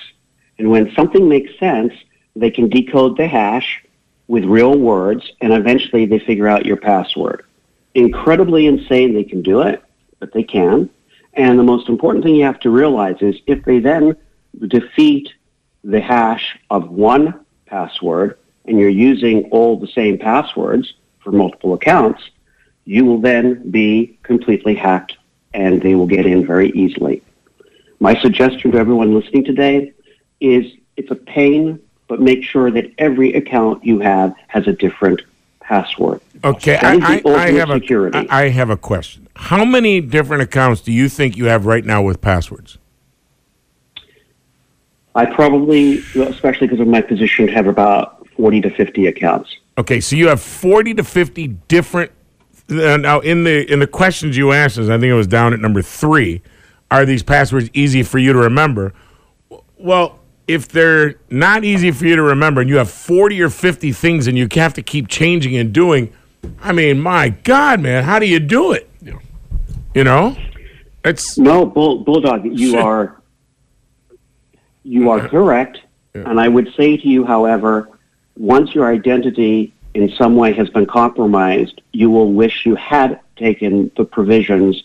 And 0.58 0.70
when 0.70 0.94
something 0.94 1.28
makes 1.28 1.58
sense, 1.60 1.94
they 2.36 2.52
can 2.52 2.70
decode 2.70 3.18
the 3.18 3.28
hash 3.28 3.84
with 4.28 4.44
real 4.44 4.78
words 4.78 5.32
and 5.42 5.54
eventually 5.54 6.06
they 6.06 6.20
figure 6.20 6.48
out 6.48 6.66
your 6.66 6.78
password. 6.78 7.46
Incredibly 7.94 8.66
insane 8.66 9.14
they 9.14 9.24
can 9.24 9.42
do 9.42 9.62
it, 9.62 9.84
but 10.20 10.34
they 10.34 10.44
can. 10.44 10.90
And 11.34 11.60
the 11.60 11.64
most 11.64 11.90
important 11.90 12.24
thing 12.24 12.36
you 12.36 12.46
have 12.46 12.60
to 12.62 12.70
realize 12.70 13.18
is 13.22 13.36
if 13.46 13.64
they 13.66 13.80
then 13.80 14.16
defeat 14.68 15.34
the 15.84 16.00
hash 16.00 16.58
of 16.70 16.90
one 16.90 17.46
password 17.66 18.38
and 18.66 18.80
you're 18.80 18.90
using 18.90 19.44
all 19.52 19.78
the 19.78 19.88
same 19.88 20.18
passwords 20.18 20.94
for 21.20 21.32
multiple 21.32 21.74
accounts, 21.74 22.22
you 22.86 23.06
will 23.06 23.20
then 23.20 23.70
be 23.70 24.18
completely 24.24 24.76
hacked 24.76 25.18
and 25.54 25.82
they 25.82 25.96
will 25.96 26.08
get 26.08 26.26
in 26.26 26.46
very 26.46 26.70
easily. 26.72 27.22
My 28.00 28.20
suggestion 28.22 28.72
to 28.72 28.78
everyone 28.78 29.14
listening 29.14 29.44
today 29.44 29.94
is 30.40 30.66
it's 30.98 31.12
a 31.12 31.16
pain, 31.16 31.80
but 32.08 32.22
make 32.22 32.44
sure 32.44 32.72
that 32.72 32.92
every 32.98 33.34
account 33.34 33.84
you 33.84 34.00
have 34.00 34.36
has 34.48 34.68
a 34.68 34.74
different 34.74 35.22
password. 35.60 36.22
Okay, 36.44 36.76
I, 36.76 36.96
I, 36.96 37.22
I 37.26 37.52
have 37.52 37.70
a 37.70 37.76
security. 37.76 38.28
I 38.30 38.46
I 38.46 38.50
have 38.50 38.70
a 38.70 38.78
question. 38.78 39.28
How 39.36 39.66
many 39.66 40.02
different 40.02 40.44
accounts 40.44 40.82
do 40.82 40.92
you 40.92 41.10
think 41.10 41.38
you 41.38 41.46
have 41.46 41.66
right 41.66 41.84
now 41.84 42.04
with 42.04 42.22
passwords? 42.22 42.78
I 45.16 45.26
probably, 45.26 46.00
especially 46.16 46.68
because 46.68 46.82
of 46.82 46.88
my 46.88 47.02
position, 47.02 47.48
have 47.48 47.68
about 47.68 48.28
40 48.36 48.62
to 48.62 48.70
50 48.70 49.08
accounts. 49.08 49.56
Okay, 49.78 50.00
so 50.00 50.16
you 50.16 50.28
have 50.28 50.42
forty 50.42 50.94
to 50.94 51.04
fifty 51.04 51.48
different. 51.48 52.12
Uh, 52.70 52.98
now, 52.98 53.20
in 53.20 53.44
the 53.44 53.70
in 53.72 53.80
the 53.80 53.88
questions 53.88 54.38
you 54.38 54.54
asked 54.54 54.78
us, 54.78 54.88
I 54.88 54.98
think 54.98 55.12
it 55.12 55.14
was 55.14 55.28
down 55.28 55.54
at 55.54 55.60
number 55.60 55.82
three. 55.82 56.42
Are 56.92 57.06
these 57.06 57.24
passwords 57.24 57.70
easy 57.74 58.04
for 58.04 58.20
you 58.20 58.34
to 58.34 58.40
remember? 58.40 58.94
Well, 59.78 60.20
if 60.48 60.68
they're 60.68 61.16
not 61.30 61.64
easy 61.64 61.92
for 61.92 62.06
you 62.06 62.16
to 62.16 62.22
remember, 62.22 62.62
and 62.62 62.70
you 62.70 62.78
have 62.78 62.90
forty 62.90 63.42
or 63.42 63.50
fifty 63.50 63.92
things, 63.92 64.28
and 64.28 64.38
you 64.38 64.48
have 64.54 64.74
to 64.76 64.82
keep 64.82 65.08
changing 65.08 65.56
and 65.58 65.74
doing, 65.74 66.14
I 66.62 66.72
mean, 66.72 67.00
my 67.00 67.30
God, 67.30 67.80
man, 67.82 68.04
how 68.04 68.20
do 68.20 68.28
you 68.28 68.40
do 68.40 68.72
it? 68.74 68.90
You 69.94 70.04
know, 70.04 70.36
it's 71.04 71.38
No, 71.38 71.66
Bull, 71.66 72.00
Bulldog, 72.04 72.46
you 72.46 72.72
Shit. 72.72 72.80
are 72.80 73.22
you 74.84 75.10
are 75.10 75.28
correct. 75.28 75.80
And 76.14 76.40
I 76.40 76.48
would 76.48 76.74
say 76.76 76.96
to 76.96 77.08
you, 77.08 77.26
however, 77.26 77.90
once 78.38 78.74
your 78.74 78.88
identity 78.88 79.74
in 79.94 80.10
some 80.12 80.36
way 80.36 80.54
has 80.54 80.70
been 80.70 80.86
compromised, 80.86 81.82
you 81.92 82.10
will 82.10 82.32
wish 82.32 82.66
you 82.66 82.76
had 82.76 83.20
taken 83.36 83.92
the 83.98 84.06
provisions 84.06 84.82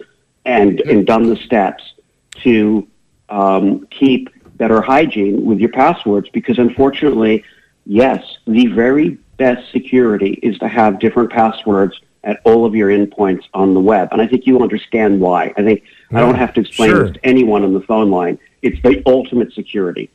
and, 0.51 0.81
and 0.81 1.07
done 1.07 1.29
the 1.29 1.37
steps 1.37 1.95
to 2.43 2.87
um, 3.29 3.87
keep 3.91 4.29
better 4.57 4.81
hygiene 4.81 5.45
with 5.45 5.59
your 5.59 5.71
passwords 5.71 6.29
because 6.31 6.59
unfortunately, 6.59 7.45
yes, 7.87 8.23
the 8.47 8.67
very 8.67 9.11
best 9.37 9.71
security 9.73 10.39
is 10.43 10.59
to 10.59 10.69
have 10.69 10.99
different 10.99 11.31
passwords 11.31 12.01
at 12.25 12.41
all 12.45 12.67
of 12.67 12.75
your 12.75 12.91
endpoints 12.91 13.45
on 13.55 13.73
the 13.73 13.81
web. 13.81 14.09
And 14.13 14.21
I 14.21 14.27
think 14.27 14.47
you 14.47 14.61
understand 14.61 15.21
why. 15.21 15.55
I 15.57 15.63
think 15.63 15.83
I 16.13 16.21
don't 16.21 16.35
have 16.35 16.53
to 16.55 16.61
explain 16.61 16.91
sure. 16.91 17.05
this 17.05 17.13
to 17.15 17.27
anyone 17.27 17.65
on 17.65 17.73
the 17.73 17.81
phone 17.81 18.11
line. 18.11 18.39
It's 18.61 18.81
the 18.83 19.03
ultimate 19.07 19.55
security. 19.55 20.11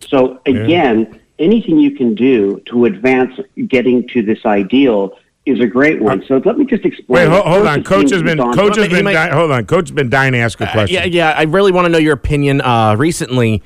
So 0.00 0.40
again, 0.46 1.20
anything 1.38 1.78
you 1.78 1.92
can 1.92 2.14
do 2.14 2.60
to 2.66 2.86
advance 2.86 3.38
getting 3.68 4.08
to 4.08 4.22
this 4.22 4.44
ideal 4.44 5.16
is 5.46 5.60
a 5.60 5.66
great 5.66 6.00
one. 6.00 6.24
So 6.26 6.40
let 6.44 6.56
me 6.58 6.64
just 6.64 6.84
explain. 6.84 7.28
wait. 7.28 7.28
Hold, 7.28 7.44
hold 7.46 7.66
on, 7.66 7.84
Coach 7.84 8.10
has 8.10 8.22
been 8.22 8.38
dawn- 8.38 8.54
Coach 8.54 8.76
has 8.76 8.88
been 8.88 9.04
might- 9.04 9.12
di- 9.12 9.28
hold 9.30 9.50
on. 9.50 9.66
Coach 9.66 9.88
has 9.88 9.94
been 9.94 10.08
dying 10.08 10.32
to 10.32 10.38
ask 10.38 10.60
a 10.60 10.66
question. 10.66 10.94
Yeah, 10.94 11.04
yeah. 11.04 11.34
I 11.36 11.42
really 11.42 11.70
want 11.72 11.84
to 11.84 11.88
know 11.90 11.98
your 11.98 12.14
opinion. 12.14 12.60
Uh, 12.62 12.94
recently, 12.96 13.62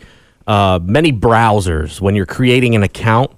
uh, 0.47 0.81
many 0.83 1.13
browsers, 1.13 2.01
when 2.01 2.15
you're 2.17 2.27
creating 2.27 2.75
an 2.75 2.83
account, 2.83 3.31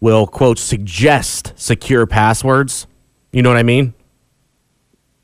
will 0.00 0.26
quote 0.26 0.58
suggest 0.58 1.52
secure 1.56 2.04
passwords. 2.06 2.86
You 3.32 3.42
know 3.42 3.48
what 3.50 3.58
I 3.58 3.62
mean? 3.62 3.94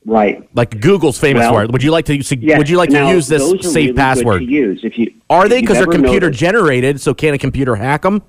Right. 0.06 0.48
Like 0.54 0.80
Google's 0.80 1.18
famous 1.18 1.42
Well, 1.42 1.52
for 1.54 1.62
it. 1.64 1.72
Would 1.72 1.82
you 1.82 1.90
like 1.90 2.06
to 2.06 2.22
sug- 2.22 2.42
Yes. 2.42 2.56
Would 2.58 2.68
you 2.70 2.78
like 2.78 2.90
Now, 2.90 3.08
to 3.08 3.14
use 3.14 3.28
this 3.28 3.42
those 3.42 3.60
are 3.60 3.62
safe 3.62 3.74
really 3.74 3.86
good 3.88 3.96
password? 3.96 4.40
to 4.40 4.46
use 4.46 4.80
if 4.82 4.98
you 4.98 5.12
Are 5.28 5.44
if 5.44 5.50
they 5.50 5.60
because 5.60 5.76
they're 5.76 5.86
computer 5.86 6.26
noticed- 6.26 6.40
generated? 6.40 7.00
So 7.00 7.12
can 7.14 7.34
a 7.34 7.38
computer 7.38 7.74
hack 7.76 8.02
them? 8.02 8.22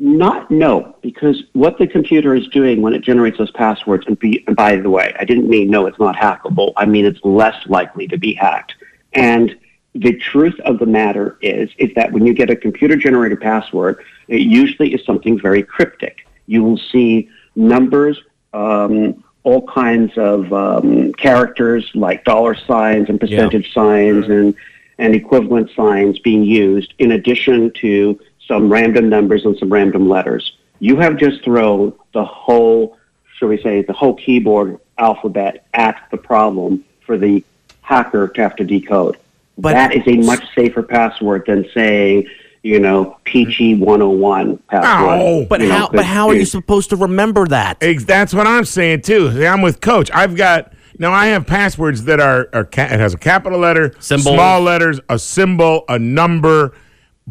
Not 0.00 0.48
no, 0.48 0.94
because 1.02 1.42
what 1.54 1.76
the 1.78 1.86
computer 1.86 2.32
is 2.34 2.46
doing 2.48 2.82
when 2.82 2.94
it 2.94 3.02
generates 3.02 3.38
those 3.38 3.50
passwords, 3.50 4.06
and, 4.06 4.16
be, 4.16 4.44
and 4.46 4.54
by 4.54 4.76
the 4.76 4.88
way, 4.88 5.12
I 5.18 5.24
didn't 5.24 5.48
mean 5.48 5.70
no, 5.70 5.86
it's 5.86 5.98
not 5.98 6.14
hackable. 6.14 6.72
I 6.76 6.86
mean 6.86 7.04
it's 7.04 7.18
less 7.24 7.66
likely 7.66 8.06
to 8.08 8.16
be 8.16 8.34
hacked. 8.34 8.74
And 9.12 9.58
the 9.94 10.16
truth 10.16 10.58
of 10.60 10.78
the 10.78 10.86
matter 10.86 11.36
is 11.42 11.70
is 11.78 11.90
that 11.96 12.12
when 12.12 12.24
you 12.24 12.32
get 12.32 12.48
a 12.48 12.54
computer 12.54 12.94
generated 12.94 13.40
password, 13.40 14.04
it 14.28 14.42
usually 14.42 14.94
is 14.94 15.04
something 15.04 15.40
very 15.40 15.64
cryptic. 15.64 16.28
You 16.46 16.62
will 16.62 16.78
see 16.92 17.28
numbers, 17.56 18.22
um, 18.52 19.24
all 19.42 19.66
kinds 19.66 20.16
of 20.16 20.52
um, 20.52 21.12
characters 21.14 21.90
like 21.94 22.24
dollar 22.24 22.54
signs 22.54 23.08
and 23.08 23.18
percentage 23.18 23.72
signs 23.72 24.26
and 24.28 24.54
and 24.98 25.14
equivalent 25.14 25.70
signs 25.74 26.20
being 26.20 26.44
used 26.44 26.94
in 26.98 27.12
addition 27.12 27.72
to 27.80 28.18
some 28.48 28.72
random 28.72 29.08
numbers 29.08 29.44
and 29.44 29.56
some 29.58 29.70
random 29.70 30.08
letters. 30.08 30.52
You 30.80 30.96
have 30.96 31.18
just 31.18 31.44
thrown 31.44 31.92
the 32.14 32.24
whole, 32.24 32.96
shall 33.36 33.48
we 33.48 33.62
say, 33.62 33.82
the 33.82 33.92
whole 33.92 34.14
keyboard 34.14 34.80
alphabet 34.96 35.66
at 35.74 36.00
the 36.10 36.16
problem 36.16 36.84
for 37.04 37.18
the 37.18 37.44
hacker 37.82 38.28
to 38.28 38.40
have 38.42 38.56
to 38.56 38.64
decode. 38.64 39.18
But- 39.58 39.72
that 39.72 39.94
is 39.94 40.02
a 40.06 40.16
much 40.16 40.42
safer 40.54 40.82
password 40.82 41.44
than 41.46 41.68
saying, 41.74 42.26
you 42.62 42.80
know, 42.80 43.16
Peachy 43.24 43.74
101 43.76 44.58
password. 44.68 45.20
Ow. 45.20 45.46
But 45.48 45.60
You 45.60 45.68
know, 45.68 45.74
how? 45.74 45.88
But 45.88 46.04
how 46.04 46.28
are 46.28 46.34
you 46.34 46.44
supposed 46.44 46.90
to 46.90 46.96
remember 46.96 47.46
that? 47.46 47.80
That's 47.80 48.34
what 48.34 48.46
I'm 48.46 48.64
saying 48.64 49.02
too. 49.02 49.28
I'm 49.46 49.62
with 49.62 49.80
Coach. 49.80 50.10
I've 50.12 50.36
got 50.36 50.72
now. 50.98 51.12
I 51.12 51.26
have 51.28 51.46
passwords 51.46 52.04
that 52.04 52.20
are, 52.20 52.48
are 52.52 52.68
it 52.72 53.00
has 53.00 53.14
a 53.14 53.18
capital 53.18 53.60
letter, 53.60 53.94
Symbol. 54.00 54.34
small 54.34 54.60
letters, 54.60 55.00
a 55.08 55.18
symbol, 55.18 55.84
a 55.88 55.98
number. 55.98 56.72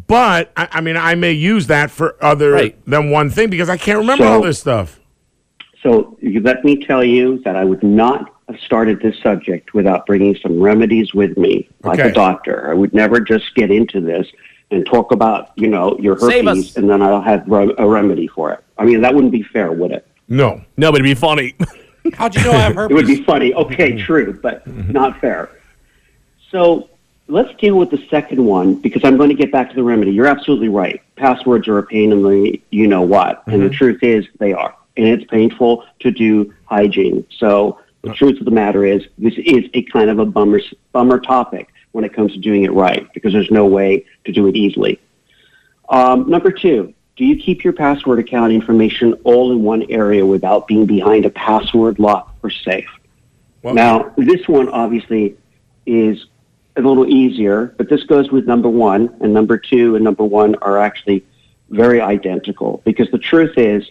But 0.06 0.52
I, 0.56 0.68
I 0.74 0.82
mean, 0.82 0.96
I 0.98 1.16
may 1.16 1.32
use 1.32 1.68
that 1.68 1.90
for 1.90 2.16
other 2.24 2.52
Right. 2.52 2.86
than 2.86 3.10
one 3.10 3.30
thing 3.32 3.50
because 3.50 3.70
I 3.70 3.78
can't 3.78 3.98
remember 3.98 4.26
So- 4.26 4.32
all 4.34 4.42
this 4.42 4.60
stuff. 4.60 5.00
So 5.84 6.18
you 6.22 6.42
let 6.42 6.66
me 6.66 6.84
tell 6.84 7.04
you 7.04 7.40
that 7.46 7.56
I 7.56 7.64
would 7.64 7.82
not 7.84 8.32
have 8.50 8.60
started 8.60 9.00
this 9.02 9.16
subject 9.22 9.74
without 9.74 10.06
bringing 10.06 10.36
some 10.36 10.60
remedies 10.60 11.14
with 11.14 11.38
me, 11.38 11.68
like 11.84 12.00
Okay. 12.00 12.10
a 12.10 12.12
doctor. 12.12 12.70
I 12.70 12.74
would 12.74 12.94
never 12.94 13.20
just 13.20 13.54
get 13.56 13.72
into 13.72 14.02
this 14.02 14.28
and 14.72 14.86
talk 14.86 15.12
about, 15.12 15.52
you 15.56 15.68
know, 15.68 15.98
your 16.00 16.16
herpes, 16.20 16.76
and 16.78 16.90
then 16.90 17.02
I'll 17.02 17.22
have 17.22 17.44
re- 17.48 17.74
a 17.78 17.88
remedy 17.88 18.28
for 18.28 18.52
it. 18.52 18.60
I 18.78 18.86
mean, 18.86 19.02
that 19.02 19.14
wouldn't 19.14 19.32
be 19.32 19.44
fair, 19.44 19.72
would 19.72 19.92
it? 19.92 20.06
No. 20.28 20.62
No, 20.78 20.92
but 20.92 21.00
it'd 21.00 21.06
be 21.06 21.14
funny. 21.14 21.56
How'd 22.14 22.36
you 22.36 22.44
know 22.44 22.52
I 22.52 22.58
have 22.58 22.76
herpes? 22.76 22.92
It 22.92 22.96
would 22.96 23.08
be 23.08 23.24
funny. 23.24 23.54
Okay, 23.54 23.96
true, 24.04 24.38
but 24.42 24.68
mm-hmm. 24.68 24.92
not 24.92 25.22
fair. 25.22 25.50
So 26.52 26.90
let's 27.28 27.54
deal 27.56 27.76
with 27.76 27.90
the 27.90 28.04
second 28.10 28.44
one 28.44 28.76
because 28.76 29.04
I'm 29.04 29.18
going 29.18 29.30
to 29.30 29.36
get 29.36 29.52
back 29.52 29.70
to 29.70 29.76
the 29.76 29.84
remedy. 29.84 30.12
You're 30.12 30.28
absolutely 30.28 30.70
right. 30.70 31.02
Passwords 31.16 31.68
are 31.68 31.78
a 31.78 31.84
pain 31.84 32.12
in 32.12 32.24
the 32.24 32.62
you 32.70 32.88
know 32.88 33.02
what, 33.02 33.44
and 33.48 33.62
the 33.62 33.70
truth 33.70 34.04
is 34.04 34.26
they 34.40 34.54
are, 34.54 34.76
and 34.96 35.08
it's 35.08 35.30
painful 35.30 35.86
to 36.00 36.12
do 36.12 36.54
hygiene. 36.66 37.26
So 37.38 37.80
the 38.02 38.14
truth 38.14 38.40
of 38.40 38.46
the 38.46 38.52
matter 38.52 38.86
is 38.86 39.04
this 39.18 39.34
is 39.38 39.66
a 39.74 39.84
kind 39.84 40.10
of 40.10 40.20
a 40.20 40.26
bummer 40.26 40.62
bummer 40.92 41.20
topic 41.20 41.74
when 41.92 42.04
it 42.04 42.14
comes 42.14 42.32
to 42.34 42.40
doing 42.40 42.64
it 42.64 42.72
right 42.72 43.12
because 43.14 43.34
there's 43.34 43.52
no 43.52 43.66
way 43.66 44.06
to 44.26 44.32
do 44.32 44.48
it 44.48 44.56
easily. 44.56 45.00
Um, 45.90 46.30
number 46.30 46.52
two, 46.52 46.94
do 47.16 47.26
you 47.26 47.36
keep 47.38 47.64
your 47.64 47.74
password 47.74 48.20
account 48.20 48.54
information 48.54 49.14
all 49.24 49.52
in 49.52 49.64
one 49.64 49.84
area 49.90 50.26
without 50.26 50.68
being 50.68 50.86
behind 50.86 51.26
a 51.26 51.30
password 51.30 51.98
lock 51.98 52.36
or 52.44 52.50
safe? 52.50 52.90
Well- 53.64 53.74
now, 53.74 54.14
this 54.18 54.48
one 54.48 54.70
obviously 54.70 55.36
is 55.86 56.28
a 56.86 56.88
little 56.88 57.08
easier, 57.08 57.74
but 57.78 57.90
this 57.90 58.04
goes 58.04 58.32
with 58.32 58.46
number 58.46 58.70
one, 58.70 59.16
and 59.22 59.34
number 59.34 59.58
two 59.58 59.96
and 59.96 60.04
number 60.04 60.24
one 60.24 60.56
are 60.56 60.78
actually 60.78 61.26
very 61.70 62.02
identical. 62.02 62.82
Because 62.86 63.10
the 63.12 63.18
truth 63.18 63.58
is 63.58 63.90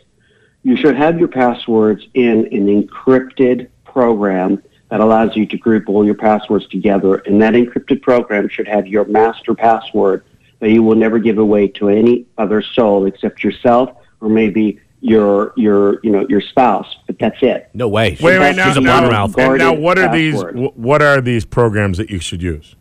you 0.62 0.76
should 0.76 0.96
have 0.96 1.18
your 1.18 1.28
passwords 1.28 2.06
in 2.14 2.46
an 2.46 2.66
encrypted 2.82 3.68
program 3.84 4.62
that 4.90 5.00
allows 5.00 5.36
you 5.36 5.46
to 5.46 5.56
group 5.56 5.88
all 5.88 6.04
your 6.04 6.14
passwords 6.14 6.66
together, 6.68 7.16
and 7.16 7.42
that 7.42 7.54
encrypted 7.54 8.02
program 8.02 8.48
should 8.48 8.68
have 8.68 8.86
your 8.86 9.04
master 9.04 9.54
password 9.54 10.24
that 10.60 10.70
you 10.70 10.82
will 10.82 10.94
never 10.94 11.18
give 11.18 11.38
away 11.38 11.68
to 11.68 11.88
any 11.88 12.26
other 12.38 12.62
soul 12.62 13.04
except 13.06 13.44
yourself 13.44 13.96
or 14.20 14.28
maybe 14.28 14.80
your 15.06 15.52
your 15.56 16.00
you 16.02 16.10
know 16.10 16.26
your 16.28 16.40
spouse. 16.40 16.96
But 17.06 17.18
that's 17.18 17.38
it. 17.42 17.70
No 17.74 17.88
way. 17.88 18.16
Wait, 18.20 18.38
wait, 18.40 18.56
that's 18.56 18.76
now, 18.76 18.76
a 18.76 18.80
now, 18.80 19.26
blabbermouth. 19.28 19.38
and 19.38 19.58
now 19.58 19.72
what 19.72 19.98
are 19.98 20.12
these? 20.12 20.34
password. 20.34 20.56
wh- 20.56 20.78
What 20.78 21.02
are 21.02 21.20
these 21.20 21.44
programs 21.44 21.98
that 21.98 22.10
you 22.10 22.18
should 22.18 22.42
use? 22.42 22.74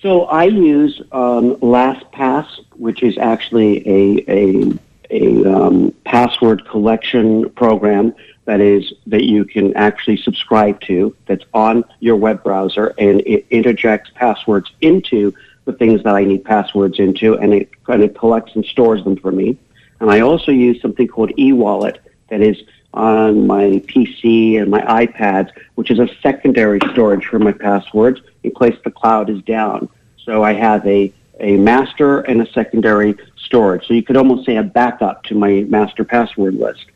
So 0.00 0.26
I 0.26 0.44
use 0.44 1.00
um, 1.10 1.56
LastPass, 1.56 2.46
which 2.76 3.02
is 3.02 3.18
actually 3.18 3.86
a 3.88 4.24
a, 4.28 4.78
a 5.10 5.52
um, 5.52 5.92
password 6.04 6.64
collection 6.68 7.50
program 7.50 8.14
that 8.44 8.60
is 8.60 8.92
that 9.08 9.24
you 9.24 9.44
can 9.44 9.76
actually 9.76 10.16
subscribe 10.18 10.80
to. 10.82 11.14
That's 11.26 11.44
on 11.52 11.84
your 11.98 12.14
web 12.16 12.44
browser, 12.44 12.94
and 12.98 13.20
it 13.22 13.46
interjects 13.50 14.10
passwords 14.14 14.70
into 14.80 15.34
the 15.64 15.72
things 15.72 16.02
that 16.04 16.14
I 16.14 16.24
need 16.24 16.44
passwords 16.44 16.98
into, 17.00 17.36
and 17.36 17.52
it 17.52 17.68
kind 17.84 18.02
of 18.04 18.14
collects 18.14 18.52
and 18.54 18.64
stores 18.64 19.02
them 19.04 19.16
for 19.16 19.32
me. 19.32 19.58
And 20.00 20.10
I 20.10 20.20
also 20.20 20.52
use 20.52 20.80
something 20.80 21.08
called 21.08 21.30
eWallet 21.30 21.98
that 22.28 22.40
is 22.40 22.56
on 22.94 23.46
my 23.46 23.82
PC 23.86 24.60
and 24.60 24.70
my 24.70 24.80
iPads, 25.06 25.50
which 25.74 25.90
is 25.90 25.98
a 25.98 26.08
secondary 26.22 26.80
storage 26.92 27.24
for 27.24 27.38
my 27.38 27.52
passwords 27.52 28.20
in 28.42 28.52
case 28.54 28.76
the 28.84 28.90
cloud 28.90 29.28
is 29.28 29.42
down. 29.42 29.88
So 30.24 30.42
I 30.42 30.52
have 30.54 30.86
a, 30.86 31.12
a 31.40 31.56
master 31.56 32.20
and 32.20 32.40
a 32.42 32.50
secondary 32.52 33.16
storage. 33.36 33.86
So 33.86 33.94
you 33.94 34.02
could 34.02 34.16
almost 34.16 34.46
say 34.46 34.56
a 34.56 34.62
backup 34.62 35.24
to 35.24 35.34
my 35.34 35.64
master 35.68 36.04
password 36.04 36.54
list. 36.54 36.86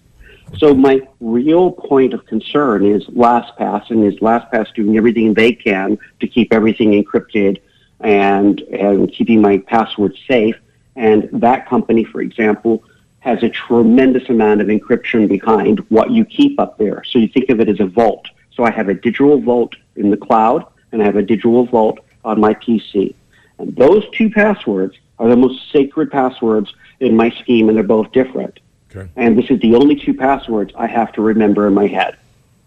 So 0.59 0.75
my 0.75 1.01
real 1.21 1.73
point 1.73 2.13
of 2.13 2.27
concern 2.27 2.85
is 2.85 3.05
LastPass, 3.07 3.91
and 3.91 4.05
is 4.05 4.19
LastPass 4.21 4.75
doing 4.75 4.97
everything 4.99 5.33
they 5.33 5.53
can 5.53 5.99
to 6.21 6.27
keep 6.27 6.53
everything 6.53 6.91
encrypted 7.03 7.61
and 8.01 8.61
and 8.61 9.11
keeping 9.13 9.41
my 9.41 9.59
password 9.59 10.15
safe. 10.29 10.57
And 10.95 11.29
that 11.33 11.67
company, 11.67 12.05
for 12.05 12.21
example, 12.21 12.85
has 13.23 13.41
a 13.45 13.49
tremendous 13.49 14.29
amount 14.29 14.61
of 14.61 14.67
encryption 14.67 15.29
behind 15.29 15.79
what 15.91 16.11
you 16.11 16.25
keep 16.25 16.59
up 16.59 16.77
there. 16.77 17.05
So 17.05 17.21
you 17.21 17.29
think 17.29 17.51
of 17.51 17.61
it 17.61 17.69
as 17.69 17.79
a 17.79 17.87
vault. 17.87 18.27
So 18.53 18.65
I 18.65 18.71
have 18.73 18.89
a 18.89 18.95
digital 18.95 19.41
vault 19.41 19.77
in 19.95 20.11
the 20.11 20.17
cloud, 20.17 20.67
and 20.91 21.01
I 21.01 21.05
have 21.05 21.15
a 21.15 21.23
digital 21.23 21.65
vault 21.65 22.01
on 22.25 22.41
my 22.41 22.53
PC. 22.55 23.15
And 23.59 23.77
those 23.77 24.05
two 24.11 24.29
passwords 24.29 24.97
are 25.21 25.29
the 25.29 25.37
most 25.37 25.71
sacred 25.71 26.11
passwords 26.11 26.75
in 26.99 27.15
my 27.15 27.31
scheme, 27.31 27.69
and 27.69 27.77
they're 27.77 27.85
both 27.85 28.11
different. 28.11 28.59
Okay. 28.91 29.09
And 29.15 29.39
this 29.39 29.49
is 29.51 29.61
the 29.61 29.77
only 29.77 29.95
two 29.95 30.15
passwords 30.15 30.73
I 30.77 30.89
have 30.89 31.13
to 31.13 31.23
remember 31.23 31.69
in 31.69 31.75
my 31.75 31.87
head. 31.87 32.17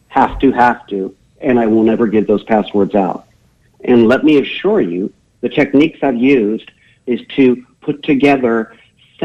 Have 0.07 0.39
to, 0.39 0.53
have 0.53 0.87
to. 0.87 1.13
And 1.41 1.59
I 1.59 1.67
will 1.67 1.83
never 1.83 2.07
give 2.07 2.27
those 2.27 2.45
passwords 2.45 2.95
out. 2.95 3.27
And 3.83 4.07
let 4.07 4.23
me 4.23 4.39
assure 4.39 4.79
you, 4.79 5.13
the 5.41 5.49
techniques 5.49 5.99
I've 6.01 6.15
used 6.15 6.71
is 7.07 7.19
to 7.35 7.65
put 7.81 8.03
together 8.03 8.73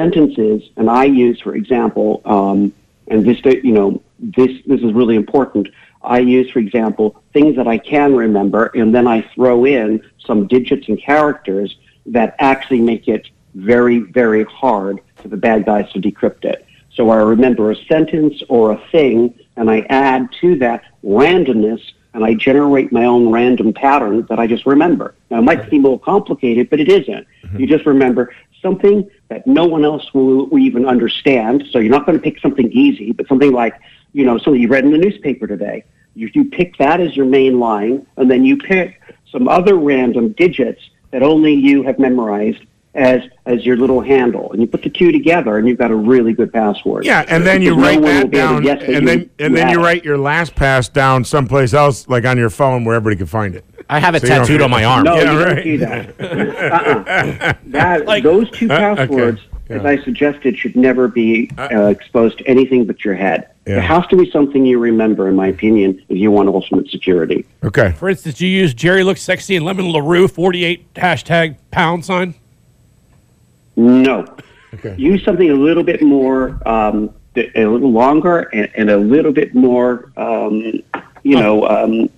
sentences, 0.01 0.63
and 0.77 0.89
I 0.89 1.05
use, 1.05 1.41
for 1.41 1.55
example, 1.55 2.23
um, 2.25 2.73
and 3.09 3.25
this, 3.27 3.39
you 3.45 3.73
know, 3.73 4.03
this 4.19 4.53
this 4.67 4.81
is 4.81 4.93
really 4.93 5.17
important. 5.17 5.69
I 6.03 6.21
use, 6.21 6.51
for 6.51 6.61
example, 6.61 7.07
things 7.35 7.57
that 7.57 7.69
I 7.69 7.79
can 7.79 8.11
remember, 8.15 8.63
and 8.75 8.95
then 8.95 9.07
I 9.07 9.19
throw 9.35 9.67
in 9.67 10.03
some 10.27 10.47
digits 10.47 10.89
and 10.89 10.99
characters 11.11 11.77
that 12.07 12.35
actually 12.39 12.81
make 12.81 13.09
it 13.09 13.29
very, 13.55 13.99
very 13.99 14.45
hard 14.45 15.01
for 15.17 15.29
the 15.29 15.37
bad 15.37 15.67
guys 15.67 15.87
to 15.93 15.99
decrypt 16.01 16.45
it. 16.45 16.65
So 16.97 17.11
I 17.11 17.17
remember 17.17 17.71
a 17.71 17.77
sentence 17.93 18.43
or 18.49 18.73
a 18.73 18.81
thing, 18.91 19.35
and 19.57 19.71
I 19.71 19.81
add 19.91 20.23
to 20.41 20.57
that 20.65 20.85
randomness, 21.05 21.83
and 22.15 22.25
I 22.25 22.33
generate 22.35 22.91
my 22.91 23.05
own 23.05 23.31
random 23.31 23.73
pattern 23.73 24.27
that 24.31 24.39
I 24.39 24.47
just 24.47 24.65
remember. 24.67 25.15
Now, 25.31 25.39
it 25.39 25.47
might 25.51 25.63
seem 25.71 25.85
a 25.85 25.89
little 25.89 25.99
complicated, 26.15 26.71
but 26.71 26.81
it 26.81 26.89
isn't. 26.89 27.27
You 27.59 27.67
just 27.67 27.87
remember 27.87 28.33
something 28.63 29.09
that 29.31 29.47
no 29.47 29.65
one 29.65 29.85
else 29.85 30.13
will, 30.13 30.47
will 30.47 30.59
even 30.59 30.85
understand. 30.85 31.65
So 31.71 31.79
you're 31.79 31.91
not 31.91 32.05
going 32.05 32.19
to 32.19 32.23
pick 32.23 32.39
something 32.41 32.71
easy, 32.73 33.13
but 33.13 33.27
something 33.29 33.53
like, 33.53 33.75
you 34.13 34.25
know, 34.25 34.37
something 34.39 34.61
you 34.61 34.69
read 34.69 34.85
in 34.85 34.91
the 34.91 34.99
newspaper 34.99 35.47
today. 35.47 35.85
You, 36.15 36.29
you 36.35 36.45
pick 36.47 36.77
that 36.79 37.01
as 37.01 37.17
your 37.17 37.27
main 37.27 37.59
line, 37.61 38.05
and 38.17 38.29
then 38.31 38.45
you 38.45 38.57
pick 38.59 39.01
some 39.31 39.49
other 39.49 39.77
random 39.77 40.33
digits 40.33 40.83
that 41.13 41.23
only 41.23 41.55
you 41.55 41.83
have 41.85 41.99
memorized 41.99 42.65
as 42.95 43.23
as 43.47 43.65
your 43.65 43.77
little 43.77 44.01
handle, 44.01 44.51
and 44.51 44.61
you 44.61 44.67
put 44.67 44.83
the 44.83 44.91
two 44.91 45.13
together, 45.13 45.59
and 45.59 45.69
you've 45.69 45.79
got 45.79 45.93
a 45.93 45.95
really 45.95 46.33
good 46.33 46.53
password. 46.53 47.05
Yeah, 47.05 47.25
and 47.29 47.47
then 47.47 47.63
you 47.63 47.77
Because 47.77 47.83
no 47.83 47.89
write 47.89 48.01
one 48.01 48.15
that 48.23 48.31
be 48.33 48.39
able 48.39 48.49
to 48.49 48.63
down, 48.63 48.65
that 48.65 48.83
and 48.83 48.89
you- 49.03 49.07
then 49.07 49.31
and 49.39 49.57
then 49.57 49.67
have 49.69 49.73
you 49.73 49.79
it. 49.81 49.85
write 49.85 50.05
your 50.05 50.19
LastPass 50.19 50.93
down 50.93 51.25
someplace 51.25 51.73
else, 51.73 52.09
like 52.09 52.25
on 52.25 52.37
your 52.37 52.51
phone, 52.51 52.85
where 52.85 52.97
everybody 52.97 53.17
can 53.17 53.27
find 53.27 53.55
it. 53.55 53.65
I 53.91 53.99
have 53.99 54.15
it 54.15 54.21
So 54.23 54.29
tattooed 54.29 54.63
on 54.63 54.71
my 54.71 54.85
arm. 54.85 55.05
No, 55.05 55.17
Yeah, 55.17 55.33
you 55.33 55.39
right. 55.45 55.55
don't 55.55 55.65
do 55.65 55.79
that. 55.79 56.21
uh-uh. 56.73 57.53
That 57.67 58.07
Like- 58.13 58.23
those 58.23 58.49
two 58.53 58.71
Uh, 58.71 58.75
okay. 58.75 58.95
passwords, 59.07 59.41
as 59.69 59.85
I 59.85 59.99
suggested, 60.03 60.57
should 60.57 60.77
never 60.77 61.09
be 61.09 61.51
uh, 61.59 61.87
exposed 61.87 62.39
to 62.39 62.45
anything 62.49 62.85
but 62.85 63.05
your 63.05 63.15
head. 63.15 63.49
Yeah. 63.67 63.79
It 63.79 63.83
has 63.83 64.07
to 64.09 64.17
be 64.17 64.31
something 64.31 64.65
you 64.65 64.79
remember, 64.79 65.29
in 65.29 65.35
my 65.37 65.49
opinion, 65.49 66.03
if 66.09 66.17
you 66.17 66.31
want 66.31 66.49
ultimate 66.49 66.89
security. 66.89 67.45
Okay. 67.65 67.93
For 67.93 68.09
instance, 68.09 68.41
you 68.41 68.49
use 68.49 68.75
Jerry 68.75 69.03
looks 69.05 69.23
sexy 69.23 69.57
and 69.57 69.65
Lemon 69.65 69.91
LaRue 69.93 70.29
48 70.29 70.95
hashtag 70.95 71.57
pound 71.71 72.05
sign. 72.05 72.35
No. 73.77 74.27
Okay. 74.75 74.95
Use 74.99 75.25
something 75.25 75.51
a 75.51 75.55
little 75.55 75.83
bit 75.83 76.03
more, 76.03 76.59
um, 76.67 77.11
a 77.37 77.65
little 77.67 77.91
longer, 77.93 78.41
and, 78.53 78.69
and 78.77 78.91
a 78.91 78.97
little 78.97 79.33
bit 79.33 79.55
more, 79.55 80.11
um, 80.17 80.61
you 81.23 81.37
know, 81.37 81.67
um, 81.69 82.09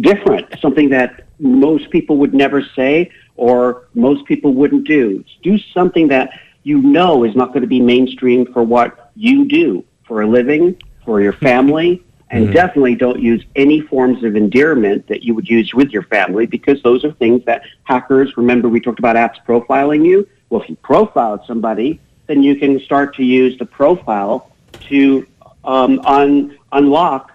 different. 0.00 0.46
Something 0.60 0.88
that 0.90 1.26
most 1.38 1.90
people 1.90 2.16
would 2.18 2.34
never 2.34 2.62
say 2.74 3.10
or 3.36 3.88
most 3.94 4.24
people 4.24 4.54
wouldn't 4.54 4.86
do. 4.86 5.24
Do 5.42 5.58
something 5.74 6.08
that 6.08 6.30
you 6.62 6.80
know 6.80 7.24
is 7.24 7.36
not 7.36 7.48
going 7.48 7.62
to 7.62 7.68
be 7.68 7.80
mainstream 7.80 8.50
for 8.52 8.62
what 8.62 9.10
you 9.14 9.46
do 9.46 9.84
for 10.04 10.22
a 10.22 10.26
living, 10.26 10.80
for 11.04 11.20
your 11.20 11.32
family, 11.32 12.02
and 12.30 12.52
definitely 12.52 12.94
don't 12.94 13.20
use 13.20 13.44
any 13.54 13.80
forms 13.80 14.24
of 14.24 14.34
endearment 14.34 15.06
that 15.06 15.22
you 15.22 15.34
would 15.34 15.48
use 15.48 15.72
with 15.74 15.90
your 15.90 16.02
family 16.04 16.46
because 16.46 16.82
those 16.82 17.04
are 17.04 17.12
things 17.12 17.44
that 17.44 17.62
hackers, 17.84 18.36
remember 18.36 18.68
we 18.68 18.80
talked 18.80 18.98
about 18.98 19.16
apps 19.16 19.36
profiling 19.46 20.04
you? 20.04 20.28
Well, 20.50 20.62
if 20.62 20.68
you 20.68 20.76
profiled 20.76 21.40
somebody, 21.46 22.00
then 22.26 22.42
you 22.42 22.56
can 22.56 22.80
start 22.80 23.14
to 23.16 23.24
use 23.24 23.56
the 23.58 23.64
profile 23.64 24.50
to 24.88 25.26
um, 25.64 26.00
un- 26.04 26.58
unlock 26.72 27.32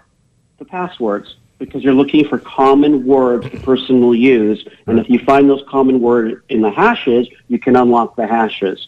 the 0.60 0.66
passwords 0.66 1.38
because 1.62 1.84
you're 1.84 1.94
looking 1.94 2.28
for 2.28 2.40
common 2.40 3.06
words 3.06 3.50
the 3.52 3.60
person 3.60 4.02
will 4.02 4.16
use. 4.16 4.68
And 4.88 5.00
if 5.00 5.08
you 5.10 5.20
find 5.20 5.50
those 5.50 5.64
common 5.70 6.02
words 6.02 6.42
in 6.50 6.62
the 6.62 6.72
hashes, 6.72 7.28
you 7.48 7.60
can 7.60 7.76
unlock 7.76 8.16
the 8.16 8.26
hashes. 8.28 8.88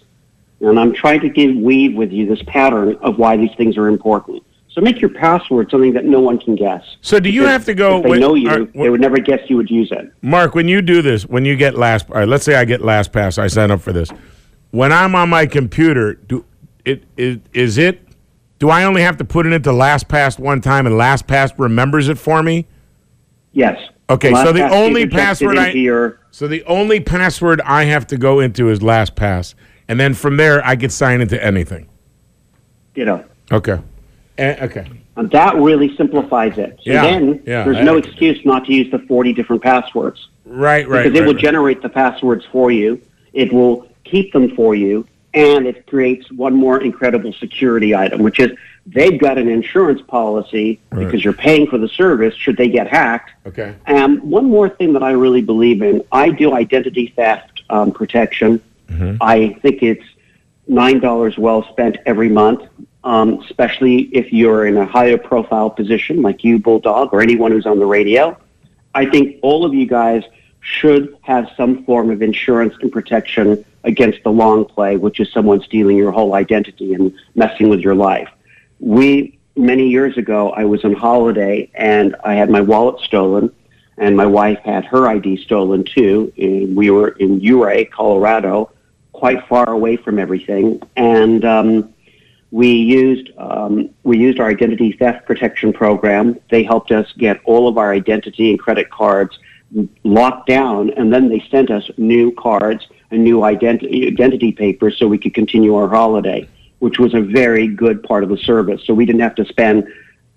And 0.60 0.80
I'm 0.80 0.94
trying 0.94 1.20
to 1.22 1.30
give 1.30 1.56
weave 1.56 1.96
with 1.96 2.12
you 2.12 2.26
this 2.26 2.42
pattern 2.48 2.96
of 3.02 3.20
why 3.20 3.38
these 3.38 3.52
things 3.58 3.78
are 3.78 3.88
important. 3.88 4.44
So 4.70 4.82
make 4.82 5.00
your 5.00 5.12
password 5.12 5.70
something 5.70 5.94
that 5.94 6.06
no 6.06 6.20
one 6.20 6.40
can 6.40 6.56
guess. 6.56 6.84
So 7.02 7.20
do 7.20 7.30
you 7.30 7.42
Because 7.42 7.52
have 7.52 7.66
to 7.66 7.74
go 7.76 7.98
If 7.98 8.04
they 8.06 8.10
with- 8.10 8.20
know 8.20 8.34
you, 8.34 8.50
right, 8.50 8.74
they 8.74 8.90
would 8.90 9.02
never 9.02 9.20
guess 9.20 9.42
you 9.48 9.58
would 9.58 9.70
use 9.70 9.92
it. 9.92 10.12
Mark, 10.24 10.56
when 10.56 10.68
you 10.68 10.82
do 10.82 11.04
this, 11.04 11.28
when 11.28 11.46
you 11.46 11.56
get 11.56 11.78
last, 11.78 12.10
all 12.10 12.18
right, 12.18 12.28
let's 12.28 12.44
say 12.44 12.56
I 12.56 12.66
get 12.66 12.82
LastPass, 12.82 13.38
I 13.38 13.48
sign 13.48 13.70
up 13.70 13.82
for 13.82 13.94
this. 13.94 14.10
When 14.72 14.92
I'm 14.92 15.14
on 15.14 15.30
my 15.30 15.46
computer, 15.46 16.16
do 16.16 16.44
it 16.86 17.04
is, 17.18 17.38
is 17.54 17.78
it? 17.78 18.02
Do 18.64 18.70
I 18.70 18.86
only 18.86 19.02
have 19.02 19.18
to 19.18 19.26
put 19.26 19.46
it 19.46 19.52
into 19.52 19.72
LastPass 19.72 20.40
one 20.40 20.62
time 20.62 20.88
and 20.88 20.96
LastPass 20.96 21.52
remembers 21.58 22.08
it 22.08 22.18
for 22.18 22.42
me? 22.42 22.66
Yes. 23.52 23.78
Okay, 24.10 24.34
so 24.34 24.54
the 24.54 24.66
only 24.70 25.06
password 25.06 25.58
I- 25.58 25.72
your 25.72 26.20
So 26.32 26.48
the 26.48 26.64
only 26.64 27.02
password 27.02 27.60
I 27.66 27.84
have 27.84 28.08
to 28.08 28.18
go 28.18 28.40
into 28.40 28.70
is 28.70 28.80
LastPass, 28.80 29.54
and 29.90 30.00
then 30.00 30.14
from 30.14 30.38
there 30.38 30.66
I 30.66 30.78
can 30.78 30.90
sign 30.90 31.20
into 31.20 31.44
anything. 31.44 31.88
you 32.96 33.04
know. 33.04 33.26
Okay. 33.52 33.80
Eh, 34.38 34.56
okay. 34.66 34.88
And 35.18 35.30
that 35.32 35.58
really 35.58 35.94
simplifies 35.98 36.58
it. 36.58 36.80
So 36.86 36.92
Yeah, 36.94 37.02
then 37.02 37.44
yeah, 37.46 37.66
there's 37.66 37.84
no 37.84 37.98
excuse 37.98 38.40
not 38.46 38.64
to 38.68 38.74
use 38.74 38.90
the 38.92 39.00
40 39.00 39.34
different 39.34 39.62
passwords. 39.62 40.30
Right. 40.46 40.88
Right. 40.88 41.04
because 41.04 41.18
it 41.18 41.20
right, 41.20 41.28
will 41.28 41.34
right. 41.34 41.44
generate 41.44 41.82
the 41.82 41.90
passwords 41.90 42.46
for 42.50 42.72
you. 42.72 43.02
It 43.34 43.52
will 43.52 43.90
keep 44.06 44.32
them 44.32 44.56
for 44.56 44.74
you, 44.74 45.06
and 45.34 45.66
it 45.66 45.88
creates 45.88 46.32
one 46.32 46.54
more 46.54 46.82
incredible 46.82 47.34
security 47.34 47.96
item, 47.96 48.22
which 48.22 48.40
is 48.40 48.52
they've 48.86 49.20
got 49.20 49.38
an 49.38 49.48
insurance 49.48 50.02
policy 50.08 50.80
Right. 50.92 51.06
because 51.06 51.24
you're 51.24 51.34
paying 51.34 51.68
for 51.68 51.78
the 51.78 51.88
service 51.88 52.36
should 52.36 52.58
they 52.58 52.68
get 52.70 52.88
hacked. 52.88 53.32
Okay. 53.48 53.74
And 53.88 54.22
one 54.22 54.46
more 54.46 54.70
thing 54.70 54.94
that 54.94 55.04
I 55.04 55.12
really 55.12 55.42
believe 55.42 55.82
in, 55.82 56.04
I 56.12 56.30
do 56.30 56.54
identity 56.54 57.14
theft 57.16 57.64
um, 57.70 57.92
protection. 57.92 58.62
Mm-hmm. 58.90 59.18
I 59.22 59.58
think 59.62 59.82
it's 59.82 60.04
nine 60.68 61.00
dollars 61.00 61.38
well 61.38 61.64
spent 61.72 61.98
every 62.06 62.30
month, 62.30 62.62
um, 63.04 63.40
especially 63.42 64.02
if 64.16 64.32
you're 64.32 64.68
in 64.68 64.78
a 64.78 64.86
higher 64.86 65.18
profile 65.18 65.70
position 65.70 66.22
like 66.22 66.44
you, 66.44 66.60
Bulldog, 66.60 67.14
or 67.14 67.22
anyone 67.22 67.52
who's 67.52 67.66
on 67.66 67.80
the 67.80 67.86
radio. 67.86 68.38
I 68.94 69.06
think 69.08 69.40
all 69.42 69.66
of 69.66 69.74
you 69.74 69.88
guys 69.88 70.24
should 70.64 71.16
have 71.22 71.52
some 71.58 71.84
form 71.84 72.10
of 72.10 72.22
insurance 72.22 72.74
and 72.82 72.92
protection 72.92 73.64
against 73.84 74.24
the 74.24 74.32
long 74.32 74.64
play, 74.64 74.96
which 74.96 75.20
is 75.20 75.32
someone 75.32 75.62
stealing 75.62 75.98
your 75.98 76.12
whole 76.12 76.34
identity 76.34 76.94
and 76.94 77.14
messing 77.36 77.70
with 77.70 77.82
your 77.82 77.96
life. 77.96 78.30
We, 78.80 79.38
many 79.56 79.90
years 79.90 80.18
ago, 80.18 80.52
I 80.52 80.64
was 80.64 80.86
on 80.86 80.94
holiday 80.94 81.70
and 81.76 82.16
I 82.24 82.36
had 82.36 82.50
my 82.50 82.62
wallet 82.62 83.02
stolen, 83.02 83.52
and 83.98 84.16
my 84.16 84.26
wife 84.26 84.60
had 84.60 84.86
her 84.86 85.08
ID 85.08 85.44
stolen 85.44 85.84
too. 85.84 86.32
And 86.38 86.76
we 86.76 86.90
were 86.90 87.10
in 87.10 87.42
Ouray, 87.46 87.86
Colorado, 87.86 88.72
quite 89.12 89.46
far 89.48 89.70
away 89.70 89.98
from 89.98 90.18
everything. 90.18 90.82
And 90.96 91.44
um, 91.44 91.94
we 92.52 92.72
used 92.72 93.32
um, 93.38 93.90
we 94.04 94.18
used 94.18 94.40
our 94.40 94.48
identity 94.48 94.94
theft 94.94 95.26
protection 95.26 95.74
program. 95.74 96.40
They 96.50 96.64
helped 96.64 96.92
us 96.92 97.12
get 97.18 97.42
all 97.44 97.68
of 97.68 97.78
our 97.78 97.92
identity 97.92 98.50
and 98.50 98.60
credit 98.60 98.90
cards 98.90 99.38
locked 100.04 100.48
down, 100.48 100.90
and 100.92 101.14
then 101.14 101.30
they 101.30 101.44
sent 101.52 101.72
us 101.72 101.90
new 101.98 102.32
cards 102.34 102.88
and 103.12 103.24
new 103.24 103.44
identity 103.44 104.08
identity 104.08 104.52
papers 104.52 104.98
so 104.98 105.08
we 105.08 105.18
could 105.18 105.34
continue 105.34 105.76
our 105.76 105.88
holiday, 105.88 106.48
which 106.80 107.00
was 107.00 107.14
a 107.14 107.22
very 107.22 107.68
good 107.68 108.04
part 108.04 108.24
of 108.24 108.30
the 108.30 108.38
service. 108.38 108.82
So 108.86 108.94
we 108.94 109.06
didn't 109.06 109.22
have 109.22 109.36
to 109.36 109.46
spend 109.46 109.88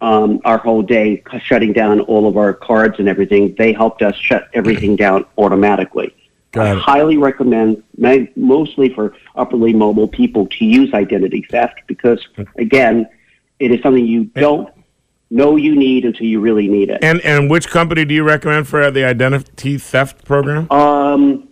um, 0.00 0.40
our 0.44 0.58
whole 0.58 0.82
day 0.82 1.22
shutting 1.40 1.72
down 1.72 2.00
all 2.00 2.28
of 2.28 2.36
our 2.36 2.52
cards 2.52 2.98
and 2.98 3.08
everything. 3.08 3.54
They 3.56 3.72
helped 3.72 4.02
us 4.02 4.16
shut 4.16 4.48
everything 4.52 4.96
down 5.04 5.24
automatically. 5.38 6.14
I 6.54 6.74
highly 6.74 7.18
recommend, 7.18 7.82
mostly 8.34 8.88
for 8.94 9.14
upperly 9.34 9.74
mobile 9.74 10.08
people, 10.08 10.46
to 10.46 10.64
use 10.64 10.92
identity 10.94 11.46
theft 11.50 11.82
because, 11.86 12.26
again, 12.56 13.06
it 13.58 13.70
is 13.70 13.82
something 13.82 14.06
you 14.06 14.24
don't 14.24 14.68
know 15.30 15.56
you 15.56 15.74
need 15.74 16.04
until 16.04 16.26
you 16.26 16.40
really 16.40 16.68
need 16.68 16.90
it. 16.90 17.02
And 17.02 17.20
and 17.22 17.50
which 17.50 17.68
company 17.68 18.04
do 18.04 18.14
you 18.14 18.24
recommend 18.24 18.68
for 18.68 18.90
the 18.90 19.04
identity 19.04 19.78
theft 19.78 20.24
program? 20.24 20.70
Um, 20.70 21.48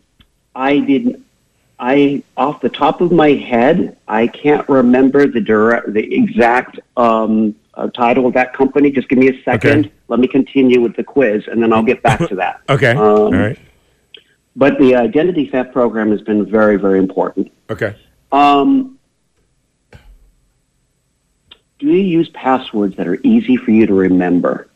I 0.55 0.79
didn't. 0.79 1.25
I 1.79 2.23
off 2.37 2.61
the 2.61 2.69
top 2.69 3.01
of 3.01 3.11
my 3.11 3.31
head, 3.31 3.97
I 4.07 4.29
can't 4.29 4.67
remember 4.69 5.27
the 5.27 5.41
direct, 5.41 5.93
the 5.93 6.15
exact 6.15 6.79
um, 6.97 7.55
uh, 7.75 7.89
title 7.89 8.27
of 8.27 8.35
that 8.35 8.55
company. 8.55 8.91
Just 8.91 9.09
give 9.09 9.19
me 9.19 9.29
a 9.29 9.43
second. 9.43 9.87
Okay. 9.87 9.93
Let 10.09 10.21
me 10.21 10.29
continue 10.29 10.81
with 10.81 10.95
the 10.95 11.03
quiz, 11.03 11.45
and 11.49 11.63
then 11.63 11.73
I'll 11.73 11.83
get 11.83 12.03
back 12.03 12.21
to 12.29 12.37
that. 12.37 12.61
Okay. 12.69 12.93
Um, 12.93 12.99
All 12.99 13.33
right. 13.33 13.59
But 14.57 14.79
the 14.79 14.95
identity 14.95 15.47
theft 15.51 15.73
program 15.73 16.11
has 16.13 16.23
been 16.23 16.49
very, 16.49 16.77
very 16.77 17.01
important. 17.01 17.51
Okay. 17.69 17.97
Um, 18.31 18.99
do 21.79 21.84
you 21.97 22.19
use 22.19 22.29
passwords 22.31 22.97
that 22.97 23.07
are 23.07 23.21
easy 23.23 23.57
for 23.57 23.71
you 23.71 23.87
to 23.87 23.95
remember? 23.95 24.69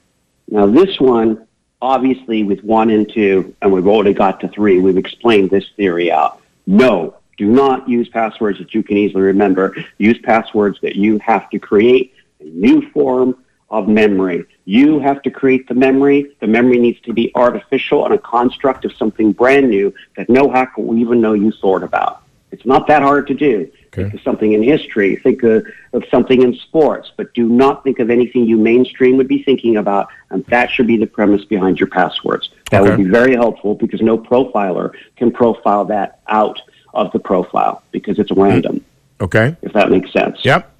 Now, 0.49 0.67
this 0.67 0.99
one, 0.99 1.47
obviously, 1.81 2.43
with 2.43 2.63
one 2.65 2.91
and 2.91 3.11
two, 3.13 3.55
and 3.63 3.73
we've 3.73 3.87
already 3.87 4.15
got 4.15 4.41
to 4.41 4.49
three, 4.49 4.81
we've 4.81 4.97
explained 4.97 5.51
this 5.51 5.69
theory 5.77 6.11
out. 6.11 6.41
No, 6.67 7.17
do 7.37 7.47
not 7.47 7.89
use 7.89 8.09
passwords 8.09 8.59
that 8.59 8.75
you 8.75 8.83
can 8.83 8.97
easily 8.97 9.23
remember. 9.23 9.77
Use 9.99 10.19
passwords 10.19 10.79
that 10.83 10.97
you 10.97 11.19
have 11.19 11.49
to 11.51 11.59
create 11.59 12.15
a 12.41 12.45
new 12.45 12.91
form 12.91 13.45
of 13.71 13.89
memory. 13.89 14.45
You 14.65 14.99
have 14.99 15.23
to 15.23 15.31
create 15.31 15.69
the 15.69 15.75
memory. 15.75 16.35
The 16.41 16.47
memory 16.47 16.79
needs 16.79 17.01
to 17.03 17.13
be 17.13 17.31
artificial 17.35 18.05
and 18.05 18.15
a 18.15 18.19
construct 18.19 18.85
of 18.85 18.93
something 18.97 19.33
brand 19.33 19.69
new 19.69 19.95
that 20.17 20.29
no 20.29 20.51
hacker 20.51 20.83
will 20.83 20.99
even 20.99 21.21
know 21.21 21.35
you 21.35 21.53
thought 21.53 21.83
about. 21.83 22.23
It's 22.51 22.65
not 22.65 22.87
that 22.89 23.03
hard 23.03 23.27
to 23.29 23.35
do. 23.35 23.71
Okay. 23.89 24.03
Think 24.03 24.15
of 24.15 24.21
something 24.23 24.53
in 24.53 24.63
history. 24.63 25.17
Think 25.17 25.43
of, 25.43 25.67
of 25.93 26.05
something 26.11 26.43
in 26.43 26.55
sports, 26.55 27.11
but 27.17 27.33
do 27.35 27.49
not 27.49 27.85
think 27.85 27.99
of 27.99 28.11
anything 28.11 28.45
you 28.47 28.57
mainstream 28.59 29.17
would 29.17 29.29
be 29.29 29.43
thinking 29.43 29.77
about. 29.77 30.09
And 30.31 30.45
that 30.47 30.71
should 30.71 30.87
be 30.87 30.97
the 30.97 31.07
premise 31.07 31.45
behind 31.45 31.79
your 31.81 31.89
passwords. 31.89 32.51
That 32.71 32.83
Okay. 32.83 32.91
would 32.91 32.99
be 32.99 33.11
very 33.11 33.35
helpful 33.35 33.75
because 33.75 34.03
no 34.03 34.19
profiler 34.19 34.93
can 35.17 35.31
profile 35.31 35.85
that 35.87 36.21
out 36.29 36.61
of 36.95 37.11
the 37.13 37.19
profile 37.19 37.83
because 37.93 38.19
it's 38.19 38.31
random, 38.33 38.77
mm. 38.77 39.25
Okay. 39.25 39.57
if 39.63 39.73
that 39.73 39.91
makes 39.91 40.13
sense. 40.13 40.45
Yep. 40.45 40.71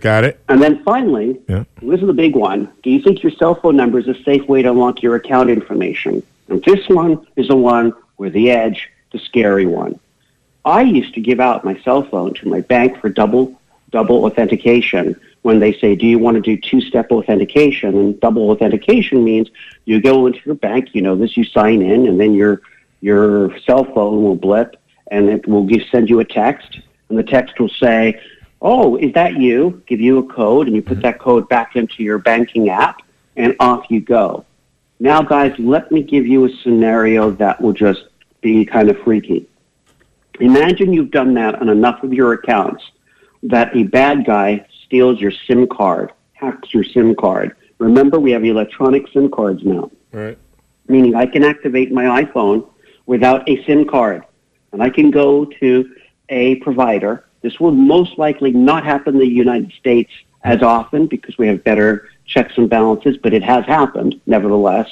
Got 0.00 0.24
it. 0.24 0.38
And 0.48 0.62
then 0.62 0.82
finally, 0.84 1.38
Yeah. 1.48 1.64
this 1.82 2.00
is 2.00 2.06
the 2.06 2.12
big 2.12 2.36
one. 2.36 2.68
Do 2.82 2.90
you 2.90 3.00
think 3.02 3.22
your 3.22 3.32
cell 3.32 3.56
phone 3.56 3.76
number 3.76 3.98
is 3.98 4.06
a 4.06 4.14
safe 4.22 4.48
way 4.48 4.62
to 4.62 4.70
unlock 4.70 5.02
your 5.02 5.16
account 5.16 5.50
information? 5.50 6.22
And 6.48 6.62
this 6.64 6.88
one 6.88 7.26
is 7.36 7.48
the 7.48 7.56
one 7.56 7.92
where 8.16 8.30
the 8.30 8.50
edge, 8.50 8.88
the 9.12 9.18
scary 9.18 9.66
one. 9.66 9.98
I 10.64 10.82
used 10.82 11.14
to 11.14 11.20
give 11.20 11.40
out 11.40 11.64
my 11.64 11.78
cell 11.80 12.02
phone 12.02 12.34
to 12.34 12.48
my 12.48 12.60
bank 12.60 13.00
for 13.00 13.08
double 13.08 13.58
double 13.90 14.26
authentication 14.26 15.18
when 15.42 15.60
they 15.60 15.72
say, 15.72 15.94
"Do 15.94 16.06
you 16.06 16.18
want 16.18 16.34
to 16.34 16.40
do 16.40 16.56
two-step 16.56 17.10
authentication?" 17.10 17.96
And 17.96 18.20
double 18.20 18.50
authentication 18.50 19.24
means 19.24 19.48
you 19.86 20.00
go 20.00 20.26
into 20.26 20.40
your 20.44 20.56
bank, 20.56 20.94
you 20.94 21.02
know 21.02 21.16
this, 21.16 21.36
you 21.36 21.44
sign 21.44 21.82
in, 21.82 22.06
and 22.06 22.20
then 22.20 22.34
your 22.34 22.60
your 23.00 23.56
cell 23.60 23.84
phone 23.84 24.22
will 24.22 24.34
blip, 24.34 24.76
and 25.10 25.28
it 25.28 25.46
will 25.46 25.64
give, 25.64 25.82
send 25.90 26.10
you 26.10 26.20
a 26.20 26.24
text, 26.24 26.80
and 27.08 27.18
the 27.18 27.22
text 27.22 27.58
will 27.60 27.68
say, 27.68 28.20
"Oh, 28.60 28.96
is 28.96 29.12
that 29.14 29.36
you?" 29.36 29.82
Give 29.86 30.00
you 30.00 30.18
a 30.18 30.22
code, 30.22 30.66
and 30.66 30.76
you 30.76 30.82
put 30.82 30.98
mm-hmm. 30.98 31.02
that 31.02 31.18
code 31.18 31.48
back 31.48 31.76
into 31.76 32.02
your 32.02 32.18
banking 32.18 32.68
app, 32.68 33.00
and 33.36 33.54
off 33.60 33.86
you 33.88 34.00
go. 34.00 34.44
Now, 35.00 35.22
guys, 35.22 35.54
let 35.58 35.92
me 35.92 36.02
give 36.02 36.26
you 36.26 36.44
a 36.44 36.50
scenario 36.62 37.30
that 37.30 37.60
will 37.60 37.72
just 37.72 38.04
be 38.40 38.64
kind 38.64 38.90
of 38.90 38.98
freaky. 38.98 39.46
Imagine 40.40 40.92
you've 40.92 41.10
done 41.10 41.34
that 41.34 41.56
on 41.56 41.68
enough 41.68 42.02
of 42.02 42.12
your 42.12 42.32
accounts 42.34 42.82
that 43.42 43.74
a 43.76 43.84
bad 43.84 44.24
guy 44.24 44.64
steals 44.84 45.20
your 45.20 45.32
SIM 45.46 45.66
card, 45.66 46.12
hacks 46.32 46.72
your 46.72 46.84
SIM 46.84 47.14
card. 47.14 47.56
Remember, 47.78 48.18
we 48.18 48.30
have 48.32 48.44
electronic 48.44 49.06
SIM 49.12 49.30
cards 49.30 49.62
now, 49.64 49.90
Right. 50.12 50.38
meaning 50.88 51.14
I 51.14 51.26
can 51.26 51.44
activate 51.44 51.92
my 51.92 52.22
iPhone 52.22 52.66
without 53.06 53.48
a 53.48 53.64
SIM 53.64 53.84
card. 53.84 54.24
And 54.72 54.82
I 54.82 54.90
can 54.90 55.10
go 55.10 55.44
to 55.44 55.90
a 56.28 56.56
provider. 56.56 57.24
This 57.42 57.58
will 57.58 57.72
most 57.72 58.18
likely 58.18 58.52
not 58.52 58.84
happen 58.84 59.14
in 59.14 59.20
the 59.20 59.26
United 59.26 59.72
States 59.72 60.10
as 60.44 60.62
often 60.62 61.06
because 61.06 61.38
we 61.38 61.46
have 61.48 61.64
better 61.64 62.08
checks 62.26 62.52
and 62.58 62.68
balances, 62.68 63.16
but 63.16 63.32
it 63.32 63.42
has 63.42 63.64
happened 63.64 64.20
nevertheless, 64.26 64.88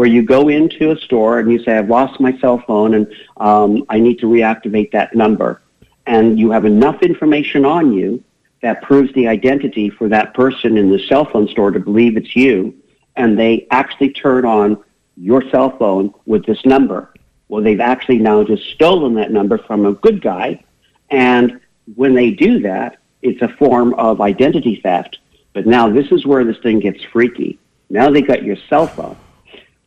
where 0.00 0.08
you 0.08 0.22
go 0.22 0.48
into 0.48 0.92
a 0.92 0.96
store 0.96 1.40
and 1.40 1.52
you 1.52 1.62
say, 1.62 1.76
I've 1.76 1.90
lost 1.90 2.20
my 2.20 2.34
cell 2.38 2.56
phone 2.66 2.94
and 2.94 3.14
um, 3.36 3.84
I 3.90 4.00
need 4.00 4.18
to 4.20 4.26
reactivate 4.26 4.92
that 4.92 5.14
number. 5.14 5.60
And 6.06 6.38
you 6.38 6.50
have 6.52 6.64
enough 6.64 7.02
information 7.02 7.66
on 7.66 7.92
you 7.92 8.24
that 8.62 8.80
proves 8.80 9.12
the 9.12 9.28
identity 9.28 9.90
for 9.90 10.08
that 10.08 10.32
person 10.32 10.78
in 10.78 10.90
the 10.90 11.00
cell 11.00 11.26
phone 11.26 11.48
store 11.48 11.70
to 11.70 11.78
believe 11.78 12.16
it's 12.16 12.34
you. 12.34 12.74
And 13.16 13.38
they 13.38 13.66
actually 13.70 14.08
turn 14.14 14.46
on 14.46 14.82
your 15.18 15.46
cell 15.50 15.76
phone 15.76 16.14
with 16.24 16.46
this 16.46 16.64
number. 16.64 17.12
Well, 17.48 17.62
they've 17.62 17.78
actually 17.78 18.20
now 18.20 18.42
just 18.42 18.70
stolen 18.70 19.12
that 19.16 19.30
number 19.30 19.58
from 19.58 19.84
a 19.84 19.92
good 19.92 20.22
guy. 20.22 20.64
And 21.10 21.60
when 21.94 22.14
they 22.14 22.30
do 22.30 22.60
that, 22.60 22.96
it's 23.20 23.42
a 23.42 23.48
form 23.48 23.92
of 23.98 24.22
identity 24.22 24.80
theft. 24.82 25.18
But 25.52 25.66
now 25.66 25.90
this 25.90 26.10
is 26.10 26.24
where 26.24 26.42
this 26.42 26.56
thing 26.62 26.80
gets 26.80 27.04
freaky. 27.12 27.58
Now 27.90 28.08
they 28.08 28.22
got 28.22 28.42
your 28.42 28.56
cell 28.70 28.86
phone. 28.86 29.18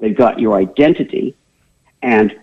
They've 0.04 0.13
got 0.13 0.38
your 0.38 0.58
identity. 0.58 1.34
And 2.02 2.38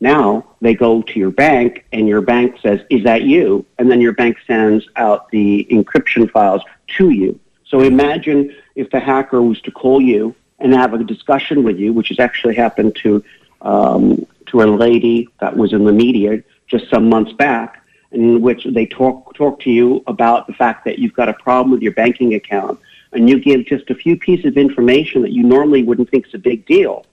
now 0.00 0.44
they 0.60 0.74
go 0.74 1.00
to 1.00 1.18
your 1.18 1.30
bank 1.30 1.86
and 1.90 2.06
your 2.06 2.20
bank 2.20 2.58
says, 2.60 2.82
is 2.90 3.04
that 3.04 3.22
you? 3.22 3.64
And 3.78 3.90
then 3.90 4.02
your 4.02 4.12
bank 4.12 4.36
sends 4.46 4.86
out 4.96 5.30
the 5.30 5.66
encryption 5.70 6.30
files 6.30 6.60
to 6.98 7.08
you. 7.08 7.40
So 7.64 7.80
imagine 7.80 8.54
if 8.74 8.90
the 8.90 9.00
hacker 9.00 9.40
was 9.40 9.62
to 9.62 9.70
call 9.70 9.98
you 9.98 10.34
and 10.58 10.74
have 10.74 10.92
a 10.92 11.02
discussion 11.02 11.64
with 11.64 11.78
you, 11.78 11.94
which 11.94 12.08
has 12.08 12.20
actually 12.20 12.54
happened 12.54 12.94
to, 12.96 13.24
um, 13.62 14.26
to 14.48 14.60
a 14.60 14.66
lady 14.66 15.30
that 15.40 15.56
was 15.56 15.72
in 15.72 15.84
the 15.86 15.92
media 15.94 16.42
just 16.66 16.90
some 16.90 17.08
months 17.08 17.32
back, 17.32 17.82
in 18.12 18.42
which 18.42 18.66
they 18.66 18.84
talk, 18.84 19.34
talk 19.34 19.58
to 19.60 19.70
you 19.70 20.04
about 20.06 20.46
the 20.46 20.52
fact 20.52 20.84
that 20.84 20.98
you've 20.98 21.14
got 21.14 21.30
a 21.30 21.34
problem 21.34 21.70
with 21.70 21.80
your 21.80 21.92
banking 21.92 22.34
account 22.34 22.78
and 23.16 23.28
you 23.28 23.40
give 23.40 23.66
just 23.66 23.90
a 23.90 23.94
few 23.94 24.16
pieces 24.16 24.46
of 24.46 24.56
information 24.56 25.22
that 25.22 25.32
you 25.32 25.42
normally 25.42 25.82
wouldn't 25.82 26.10
think 26.10 26.26
is 26.26 26.34
a 26.34 26.38
big 26.38 26.66
deal 26.66 27.04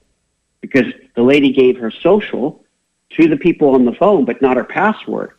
because 0.60 0.86
the 1.16 1.22
lady 1.22 1.52
gave 1.52 1.78
her 1.78 1.90
social 1.90 2.62
to 3.10 3.28
the 3.28 3.36
people 3.36 3.70
on 3.74 3.84
the 3.84 3.92
phone, 3.92 4.24
but 4.24 4.40
not 4.42 4.56
her 4.56 4.64
password. 4.64 5.32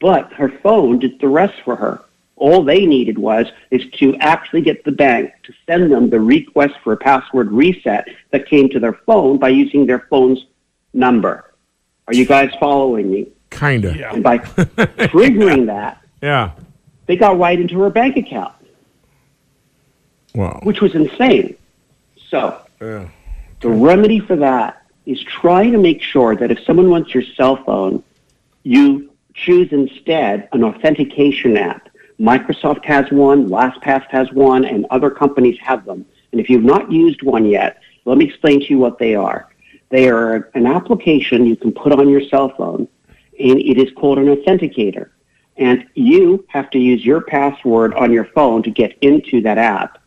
But 0.00 0.32
her 0.34 0.48
phone 0.62 0.98
did 0.98 1.18
the 1.20 1.28
rest 1.28 1.54
for 1.64 1.76
her. 1.76 2.00
All 2.36 2.62
they 2.62 2.86
needed 2.86 3.18
was 3.18 3.46
is 3.70 3.82
to 3.94 4.14
actually 4.18 4.60
get 4.62 4.84
the 4.84 4.92
bank 4.92 5.32
to 5.44 5.52
send 5.66 5.90
them 5.90 6.08
the 6.10 6.20
request 6.20 6.74
for 6.84 6.92
a 6.92 6.96
password 6.96 7.50
reset 7.50 8.06
that 8.30 8.46
came 8.48 8.68
to 8.70 8.78
their 8.78 8.92
phone 8.92 9.38
by 9.38 9.48
using 9.48 9.86
their 9.86 10.06
phone's 10.10 10.46
number. 10.94 11.52
Are 12.06 12.14
you 12.14 12.24
guys 12.24 12.50
following 12.60 13.10
me? 13.10 13.28
Kinda. 13.50 13.96
Yeah. 13.98 14.14
And 14.14 14.22
by 14.22 14.38
triggering 15.12 15.66
that, 15.66 16.00
Yeah. 16.22 16.52
they 17.06 17.16
got 17.16 17.38
right 17.38 17.58
into 17.58 17.80
her 17.80 17.90
bank 17.90 18.16
account, 18.16 18.54
Well. 20.34 20.60
which 20.62 20.80
was 20.80 20.94
insane. 20.94 21.56
So 22.30 22.60
Yeah. 22.80 23.08
The 23.60 23.70
remedy 23.70 24.20
for 24.20 24.36
that 24.36 24.82
is 25.04 25.20
trying 25.22 25.72
to 25.72 25.78
make 25.78 26.02
sure 26.02 26.36
that 26.36 26.50
if 26.50 26.62
someone 26.64 26.90
wants 26.90 27.12
your 27.12 27.24
cell 27.36 27.56
phone, 27.64 28.02
you 28.62 29.10
choose 29.34 29.72
instead 29.72 30.48
an 30.52 30.62
authentication 30.62 31.56
app. 31.56 31.88
Microsoft 32.20 32.84
has 32.84 33.10
one, 33.10 33.48
LastPass 33.48 34.06
has 34.10 34.30
one, 34.32 34.64
and 34.64 34.86
other 34.90 35.10
companies 35.10 35.58
have 35.60 35.84
them. 35.84 36.04
And 36.32 36.40
if 36.40 36.50
you've 36.50 36.64
not 36.64 36.90
used 36.90 37.22
one 37.22 37.46
yet, 37.46 37.80
let 38.04 38.18
me 38.18 38.26
explain 38.26 38.60
to 38.60 38.66
you 38.66 38.78
what 38.78 38.98
they 38.98 39.14
are. 39.14 39.48
They 39.90 40.08
are 40.08 40.50
an 40.54 40.66
application 40.66 41.46
you 41.46 41.56
can 41.56 41.72
put 41.72 41.92
on 41.92 42.08
your 42.08 42.20
cell 42.20 42.50
phone, 42.50 42.88
and 43.40 43.58
it 43.58 43.78
is 43.78 43.90
called 43.92 44.18
an 44.18 44.26
authenticator. 44.26 45.10
And 45.56 45.86
you 45.94 46.44
have 46.48 46.70
to 46.70 46.78
use 46.78 47.04
your 47.04 47.20
password 47.20 47.94
on 47.94 48.12
your 48.12 48.26
phone 48.26 48.62
to 48.64 48.70
get 48.70 48.96
into 49.00 49.40
that 49.42 49.58
app. 49.58 49.98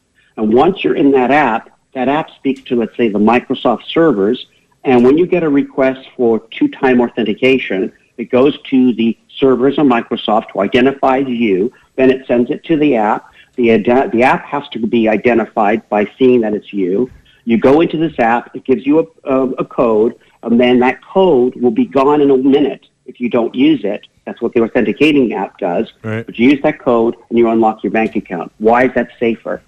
And 0.41 0.51
once 0.51 0.83
you're 0.83 0.95
in 0.95 1.11
that 1.11 1.29
app, 1.29 1.69
that 1.93 2.07
app 2.07 2.31
speaks 2.31 2.63
to, 2.63 2.75
let's 2.75 2.97
say, 2.97 3.09
the 3.09 3.19
Microsoft 3.19 3.83
servers. 3.85 4.47
And 4.83 5.03
when 5.03 5.15
you 5.15 5.27
get 5.27 5.43
a 5.43 5.49
request 5.49 6.09
for 6.17 6.39
two-time 6.49 6.99
authentication, 6.99 7.93
it 8.17 8.31
goes 8.31 8.59
to 8.63 8.91
the 8.93 9.15
servers 9.37 9.77
of 9.77 9.85
Microsoft 9.85 10.47
who 10.51 10.61
identifies 10.61 11.27
you. 11.27 11.71
Then 11.95 12.09
it 12.09 12.25
sends 12.25 12.49
it 12.49 12.63
to 12.65 12.75
the 12.75 12.95
app. 12.95 13.31
The, 13.55 13.71
ad- 13.73 14.11
the 14.11 14.23
app 14.23 14.43
has 14.45 14.67
to 14.69 14.79
be 14.79 15.07
identified 15.07 15.87
by 15.89 16.09
seeing 16.17 16.41
that 16.41 16.55
it's 16.55 16.73
you. 16.73 17.11
You 17.45 17.59
go 17.59 17.81
into 17.81 17.97
this 17.97 18.17
app. 18.17 18.55
It 18.55 18.65
gives 18.65 18.83
you 18.83 18.99
a, 18.99 19.31
a, 19.31 19.51
a 19.59 19.65
code, 19.65 20.15
and 20.41 20.59
then 20.59 20.79
that 20.79 21.03
code 21.03 21.55
will 21.55 21.69
be 21.69 21.85
gone 21.85 22.19
in 22.19 22.31
a 22.31 22.37
minute 22.37 22.87
if 23.05 23.19
you 23.19 23.29
don't 23.29 23.53
use 23.53 23.83
it. 23.83 24.07
That's 24.25 24.41
what 24.41 24.53
the 24.53 24.61
authenticating 24.63 25.33
app 25.33 25.59
does. 25.59 25.91
Right. 26.01 26.25
But 26.25 26.39
you 26.39 26.49
use 26.49 26.61
that 26.63 26.79
code 26.79 27.15
and 27.29 27.37
you 27.37 27.47
unlock 27.49 27.83
your 27.83 27.91
bank 27.91 28.15
account. 28.15 28.51
Why 28.57 28.85
is 28.85 28.93
that 28.95 29.09
safer? 29.19 29.61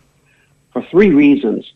For 0.73 0.81
three 0.83 1.11
reasons. 1.11 1.71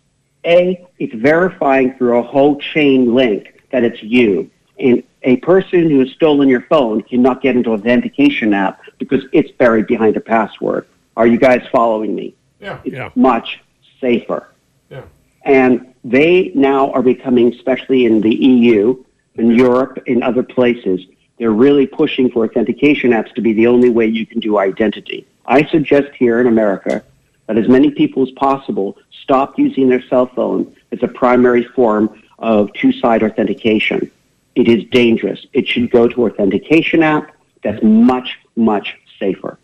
A, 0.46 0.86
it's 0.98 1.14
verifying 1.14 1.96
through 1.96 2.18
a 2.18 2.24
whole 2.24 2.58
chain 2.58 3.14
link 3.14 3.62
that 3.72 3.84
it's 3.84 4.02
you. 4.02 4.50
And 4.80 5.04
a 5.24 5.38
person 5.38 5.90
who 5.90 6.00
has 6.00 6.10
stolen 6.12 6.48
your 6.48 6.62
phone 6.62 7.02
cannot 7.02 7.42
get 7.42 7.56
into 7.56 7.72
authentication 7.72 8.54
app 8.54 8.80
because 8.98 9.24
it's 9.34 9.52
buried 9.52 9.88
behind 9.88 10.16
a 10.18 10.22
password. 10.22 10.88
Are 11.16 11.28
you 11.28 11.38
guys 11.38 11.64
following 11.72 12.16
me? 12.16 12.36
Yeah. 12.62 12.80
It's 12.86 12.96
Yeah. 12.96 13.10
much 13.16 13.60
safer. 14.00 14.48
Yeah. 14.90 15.02
And 15.44 15.94
they 16.04 16.52
now 16.56 16.92
are 16.92 17.02
becoming, 17.02 17.54
especially 17.54 18.06
in 18.06 18.22
the 18.22 18.34
EU, 18.34 19.04
in 19.36 19.52
Europe, 19.52 20.02
in 20.06 20.24
other 20.24 20.44
places, 20.44 21.06
they're 21.38 21.52
really 21.52 21.86
pushing 21.86 22.30
for 22.32 22.46
authentication 22.46 23.12
apps 23.12 23.34
to 23.36 23.42
be 23.42 23.54
the 23.54 23.68
only 23.68 23.90
way 23.90 24.08
you 24.08 24.26
can 24.26 24.40
do 24.40 24.58
identity. 24.58 25.26
I 25.46 25.66
suggest 25.66 26.10
here 26.18 26.40
in 26.40 26.48
America 26.48 27.04
that 27.48 27.58
as 27.58 27.68
many 27.68 27.90
people 27.90 28.24
as 28.24 28.32
possible 28.32 28.98
stop 29.24 29.58
using 29.58 29.90
their 29.90 30.02
cell 30.08 30.28
phone 30.28 30.76
as 30.92 31.02
a 31.02 31.08
primary 31.08 31.64
form 31.64 32.22
of 32.40 32.72
two-side 32.74 33.24
authentication. 33.24 34.12
It 34.56 34.68
is 34.68 34.84
dangerous. 34.92 35.46
It 35.54 35.68
should 35.68 35.90
go 35.92 36.08
to 36.08 36.28
authentication 36.28 37.04
app 37.04 37.36
that's 37.64 37.82
much, 37.84 38.38
much 38.56 38.98
safer. 39.20 39.58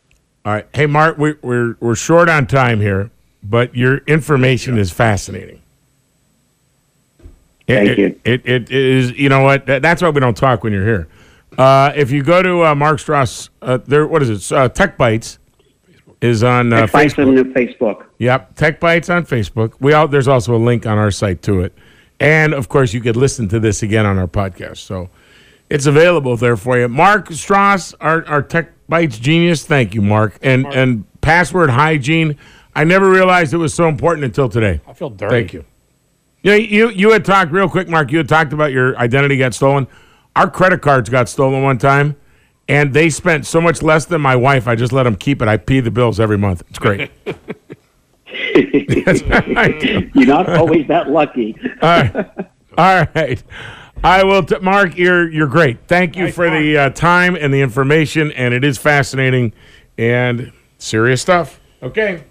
All 0.45 0.53
right. 0.53 0.67
Hey, 0.73 0.85
Mark, 0.87 1.17
we, 1.17 1.35
we're 1.41 1.77
we're 1.79 1.95
short 1.95 2.27
on 2.27 2.47
time 2.47 2.81
here, 2.81 3.11
but 3.41 3.75
your 3.75 3.97
information 3.99 4.77
is 4.77 4.91
fascinating. 4.91 5.61
It- 7.65 7.75
Thank 7.75 7.89
it, 7.89 7.97
you. 7.97 8.19
It, 8.25 8.45
it 8.45 8.71
is. 8.71 9.11
You 9.11 9.29
know 9.29 9.41
what? 9.41 9.65
That's 9.65 10.01
why 10.01 10.09
we 10.09 10.19
don't 10.19 10.35
talk 10.35 10.63
when 10.63 10.73
you're 10.73 10.85
here. 10.85 11.07
Uh, 11.57 11.93
if 11.95 12.11
you 12.11 12.23
go 12.23 12.43
to 12.43 12.65
uh, 12.65 12.75
Mark 12.75 12.99
Stross, 12.99 13.49
uh, 13.61 13.77
there. 13.87 14.05
What 14.05 14.21
is 14.21 14.51
it? 14.51 14.55
Uh, 14.55 14.67
Tech 14.67 14.97
Bites 14.97 15.39
is 16.23 16.41
on 16.41 16.71
uh, 16.71 16.87
Find 16.87 17.11
Facebook. 17.11 17.35
them 17.35 17.37
on 17.37 17.53
Facebook. 17.53 18.05
Yep, 18.19 18.55
Tech 18.55 18.79
Bites 18.79 19.09
on 19.09 19.25
Facebook. 19.25 19.73
We 19.81 19.91
all, 19.91 20.07
there's 20.07 20.29
also 20.29 20.55
a 20.55 20.57
link 20.57 20.85
on 20.85 20.97
our 20.97 21.11
site 21.11 21.41
to 21.43 21.61
it, 21.61 21.77
and 22.19 22.53
of 22.53 22.69
course, 22.69 22.93
you 22.93 23.01
could 23.01 23.17
listen 23.17 23.49
to 23.49 23.59
this 23.59 23.83
again 23.83 24.05
on 24.05 24.17
our 24.17 24.27
podcast. 24.27 24.77
So 24.77 25.09
it's 25.69 25.85
available 25.85 26.37
there 26.37 26.55
for 26.55 26.79
you. 26.79 26.87
Mark 26.87 27.27
Stross, 27.29 27.93
our, 27.99 28.25
our 28.25 28.41
Tech 28.41 28.71
Bites 28.87 29.19
genius. 29.19 29.65
Thank 29.65 29.93
you, 29.93 30.01
Mark. 30.01 30.39
And 30.41 30.65
and 30.67 31.05
password 31.21 31.69
hygiene. 31.69 32.37
I 32.75 32.85
never 32.85 33.09
realized 33.09 33.53
it 33.53 33.57
was 33.57 33.73
so 33.73 33.87
important 33.87 34.23
until 34.25 34.49
today. 34.49 34.81
I 34.87 34.93
feel 34.93 35.09
dirty. 35.09 35.35
Thank 35.35 35.53
you. 35.53 35.65
You, 36.41 36.51
know, 36.51 36.57
you 36.57 36.89
you 36.89 37.11
had 37.11 37.25
talked 37.25 37.51
real 37.51 37.69
quick, 37.69 37.89
Mark. 37.89 38.11
You 38.11 38.19
had 38.19 38.29
talked 38.29 38.53
about 38.53 38.71
your 38.71 38.97
identity 38.97 39.37
got 39.37 39.53
stolen. 39.53 39.87
Our 40.35 40.49
credit 40.49 40.81
cards 40.81 41.09
got 41.09 41.27
stolen 41.27 41.63
one 41.63 41.77
time, 41.77 42.15
and 42.67 42.93
they 42.93 43.09
spent 43.09 43.45
so 43.45 43.59
much 43.59 43.81
less 43.81 44.05
than 44.05 44.21
my 44.21 44.35
wife. 44.35 44.67
I 44.67 44.75
just 44.75 44.93
let 44.93 45.03
them 45.03 45.15
keep 45.15 45.41
it. 45.41 45.47
I 45.47 45.57
pay 45.57 45.79
the 45.79 45.91
bills 45.91 46.19
every 46.19 46.37
month. 46.37 46.63
It's 46.69 46.79
great. 46.79 47.11
That's 47.25 49.21
what 49.23 49.57
I 49.57 49.77
do. 49.79 50.09
You're 50.15 50.27
not 50.27 50.49
always 50.49 50.87
that 50.87 51.09
lucky. 51.09 51.55
All 51.81 51.89
right. 51.89 52.15
All 52.77 53.05
right. 53.15 53.43
I 54.03 54.23
will, 54.23 54.43
t- 54.43 54.59
Mark. 54.59 54.97
You're 54.97 55.29
you're 55.29 55.47
great. 55.47 55.87
Thank 55.87 56.15
you 56.15 56.23
Thanks, 56.25 56.35
for 56.35 56.49
the 56.49 56.77
uh, 56.77 56.89
time 56.89 57.35
and 57.35 57.53
the 57.53 57.61
information, 57.61 58.31
and 58.31 58.53
it 58.53 58.63
is 58.63 58.77
fascinating 58.77 59.53
and 59.97 60.51
serious 60.77 61.21
stuff. 61.21 61.59
Okay. 61.81 62.23